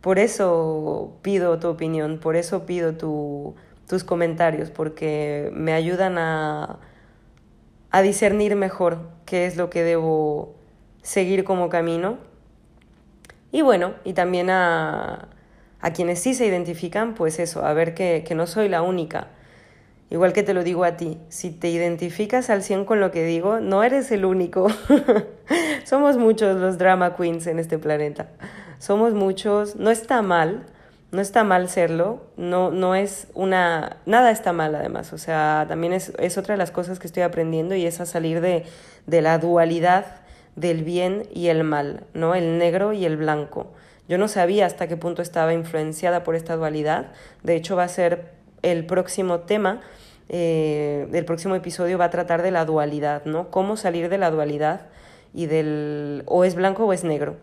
Por 0.01 0.21
eso 0.21 1.19
pido 1.23 1.59
tu 1.59 1.67
opinión, 1.67 2.21
por 2.21 2.37
eso 2.37 2.67
pido 2.67 2.95
tu, 2.95 3.57
tus 3.89 4.05
comentarios 4.05 4.71
porque 4.71 5.51
me 5.53 5.73
ayudan 5.73 6.19
a, 6.19 6.79
a 7.91 8.01
discernir 8.01 8.55
mejor 8.55 9.09
qué 9.27 9.47
es 9.47 9.57
lo 9.57 9.71
que 9.71 9.83
debo 9.83 10.55
seguir 11.03 11.43
como 11.43 11.69
camino. 11.69 12.19
Y 13.51 13.63
bueno, 13.63 13.95
y 14.05 14.13
también 14.13 14.51
a, 14.51 15.31
a 15.83 15.92
quienes 15.92 16.21
sí 16.21 16.33
se 16.35 16.47
identifican, 16.47 17.14
pues 17.14 17.38
eso, 17.38 17.64
a 17.64 17.75
ver 17.75 17.92
que, 17.92 18.25
que, 18.27 18.35
no 18.35 18.47
soy 18.47 18.68
la 18.68 18.81
única. 18.81 19.27
Igual 20.11 20.33
que 20.33 20.42
te 20.42 20.55
lo 20.55 20.62
digo 20.62 20.85
a 20.85 20.97
ti, 20.97 21.18
si 21.29 21.51
te 21.51 21.68
identificas 21.68 22.51
al 22.51 22.62
100 22.62 22.85
con 22.85 23.01
lo 23.01 23.11
que 23.11 23.25
digo, 23.25 23.61
no 23.61 23.83
eres 23.83 24.11
el 24.12 24.25
único. 24.25 24.68
Somos 25.85 26.16
muchos 26.16 26.59
los 26.59 26.79
drama 26.79 27.16
queens 27.16 27.47
en 27.47 27.59
este 27.59 27.79
planeta. 27.79 28.29
Somos 28.79 29.12
muchos, 29.12 29.77
no 29.77 29.90
está 29.90 30.23
mal, 30.23 30.66
no 31.12 31.21
está 31.21 31.45
mal 31.45 31.68
serlo, 31.68 32.23
no, 32.37 32.71
no 32.71 32.95
es 32.95 33.27
una, 33.35 33.99
nada 34.07 34.31
está 34.31 34.53
mal 34.53 34.75
además, 34.75 35.12
o 35.12 35.18
sea, 35.18 35.66
también 35.68 35.92
es, 35.92 36.12
es 36.18 36.38
otra 36.38 36.55
de 36.55 36.59
las 36.59 36.71
cosas 36.71 36.99
que 36.99 37.07
estoy 37.07 37.23
aprendiendo 37.23 37.75
y 37.75 37.87
es 37.87 38.01
a 38.01 38.07
salir 38.07 38.40
de, 38.40 38.64
de 39.07 39.21
la 39.21 39.38
dualidad 39.38 40.07
del 40.57 40.85
bien 40.85 41.29
y 41.35 41.49
el 41.49 41.64
mal, 41.64 42.05
¿no? 42.14 42.35
El 42.35 42.59
negro 42.59 42.92
y 42.92 43.05
el 43.05 43.16
blanco. 43.16 43.73
Yo 44.09 44.19
no 44.19 44.29
sabía 44.29 44.67
hasta 44.67 44.88
qué 44.88 44.97
punto 44.97 45.23
estaba 45.23 45.55
influenciada 45.55 46.25
por 46.25 46.35
esta 46.35 46.57
dualidad, 46.57 47.12
de 47.43 47.57
hecho 47.57 47.77
va 47.77 47.85
a 47.85 47.88
ser 47.88 48.33
el 48.62 48.87
próximo 48.87 49.41
tema, 49.41 49.81
eh, 50.29 51.09
el 51.12 51.25
próximo 51.25 51.55
episodio 51.55 51.99
va 51.99 52.07
a 52.07 52.11
tratar 52.11 52.43
de 52.43 52.51
la 52.51 52.65
dualidad, 52.65 53.25
¿no? 53.25 53.51
Cómo 53.51 53.77
salir 53.77 54.09
de 54.09 54.19
la 54.19 54.31
dualidad 54.31 54.87
y 55.35 55.47
del 55.47 56.23
o 56.27 56.45
es 56.45 56.55
blanco 56.55 56.85
o 56.85 56.93
es 56.93 57.05
negro. 57.05 57.37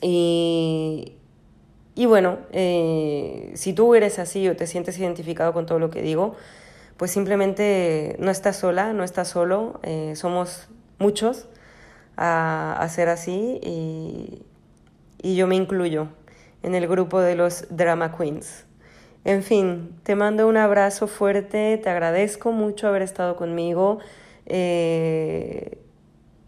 Y, 0.00 1.14
y 1.94 2.06
bueno, 2.06 2.38
eh, 2.52 3.52
si 3.54 3.72
tú 3.72 3.94
eres 3.94 4.18
así 4.18 4.48
o 4.48 4.56
te 4.56 4.66
sientes 4.66 4.98
identificado 4.98 5.52
con 5.52 5.66
todo 5.66 5.78
lo 5.78 5.90
que 5.90 6.02
digo, 6.02 6.36
pues 6.96 7.10
simplemente 7.10 8.16
no 8.18 8.30
estás 8.30 8.56
sola, 8.56 8.92
no 8.92 9.04
estás 9.04 9.28
solo, 9.28 9.80
eh, 9.82 10.14
somos 10.16 10.68
muchos 10.98 11.48
a, 12.16 12.76
a, 12.78 12.88
ser 12.88 13.08
así 13.08 13.60
y, 13.62 14.42
y 15.22 15.36
yo 15.36 15.46
me 15.46 15.56
incluyo 15.56 16.08
en 16.62 16.74
el 16.74 16.86
grupo 16.86 17.20
de 17.20 17.34
los 17.34 17.66
drama 17.70 18.16
queens. 18.16 18.66
En 19.24 19.42
fin, 19.42 19.94
te 20.02 20.16
mando 20.16 20.48
un 20.48 20.56
abrazo 20.56 21.06
fuerte, 21.06 21.78
te 21.78 21.88
agradezco 21.88 22.50
mucho 22.50 22.88
haber 22.88 23.02
estado 23.02 23.36
conmigo. 23.36 24.00
Eh, 24.46 25.78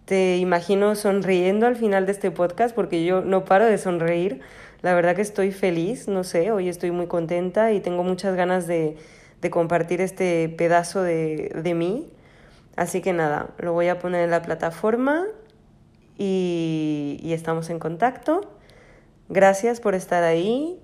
te 0.06 0.38
imagino 0.38 0.96
sonriendo 0.96 1.66
al 1.66 1.76
final 1.76 2.04
de 2.04 2.12
este 2.12 2.30
podcast 2.30 2.74
porque 2.74 3.04
yo 3.04 3.22
no 3.22 3.44
paro 3.44 3.64
de 3.64 3.78
sonreír. 3.78 4.40
La 4.82 4.92
verdad 4.94 5.16
que 5.16 5.22
estoy 5.22 5.52
feliz, 5.52 6.08
no 6.08 6.24
sé, 6.24 6.50
hoy 6.50 6.68
estoy 6.68 6.90
muy 6.90 7.06
contenta 7.06 7.72
y 7.72 7.80
tengo 7.80 8.02
muchas 8.02 8.34
ganas 8.34 8.66
de, 8.66 8.96
de 9.40 9.50
compartir 9.50 10.00
este 10.00 10.48
pedazo 10.48 11.02
de, 11.02 11.52
de 11.54 11.74
mí. 11.74 12.10
Así 12.76 13.00
que 13.00 13.12
nada, 13.12 13.50
lo 13.58 13.72
voy 13.72 13.88
a 13.88 13.98
poner 13.98 14.24
en 14.24 14.30
la 14.30 14.42
plataforma 14.42 15.24
y, 16.18 17.18
y 17.22 17.32
estamos 17.32 17.70
en 17.70 17.78
contacto. 17.78 18.53
Gracias 19.28 19.80
por 19.80 19.94
estar 19.94 20.22
ahí. 20.22 20.78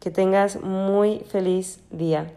Que 0.00 0.10
tengas 0.10 0.60
muy 0.62 1.20
feliz 1.30 1.80
día. 1.90 2.30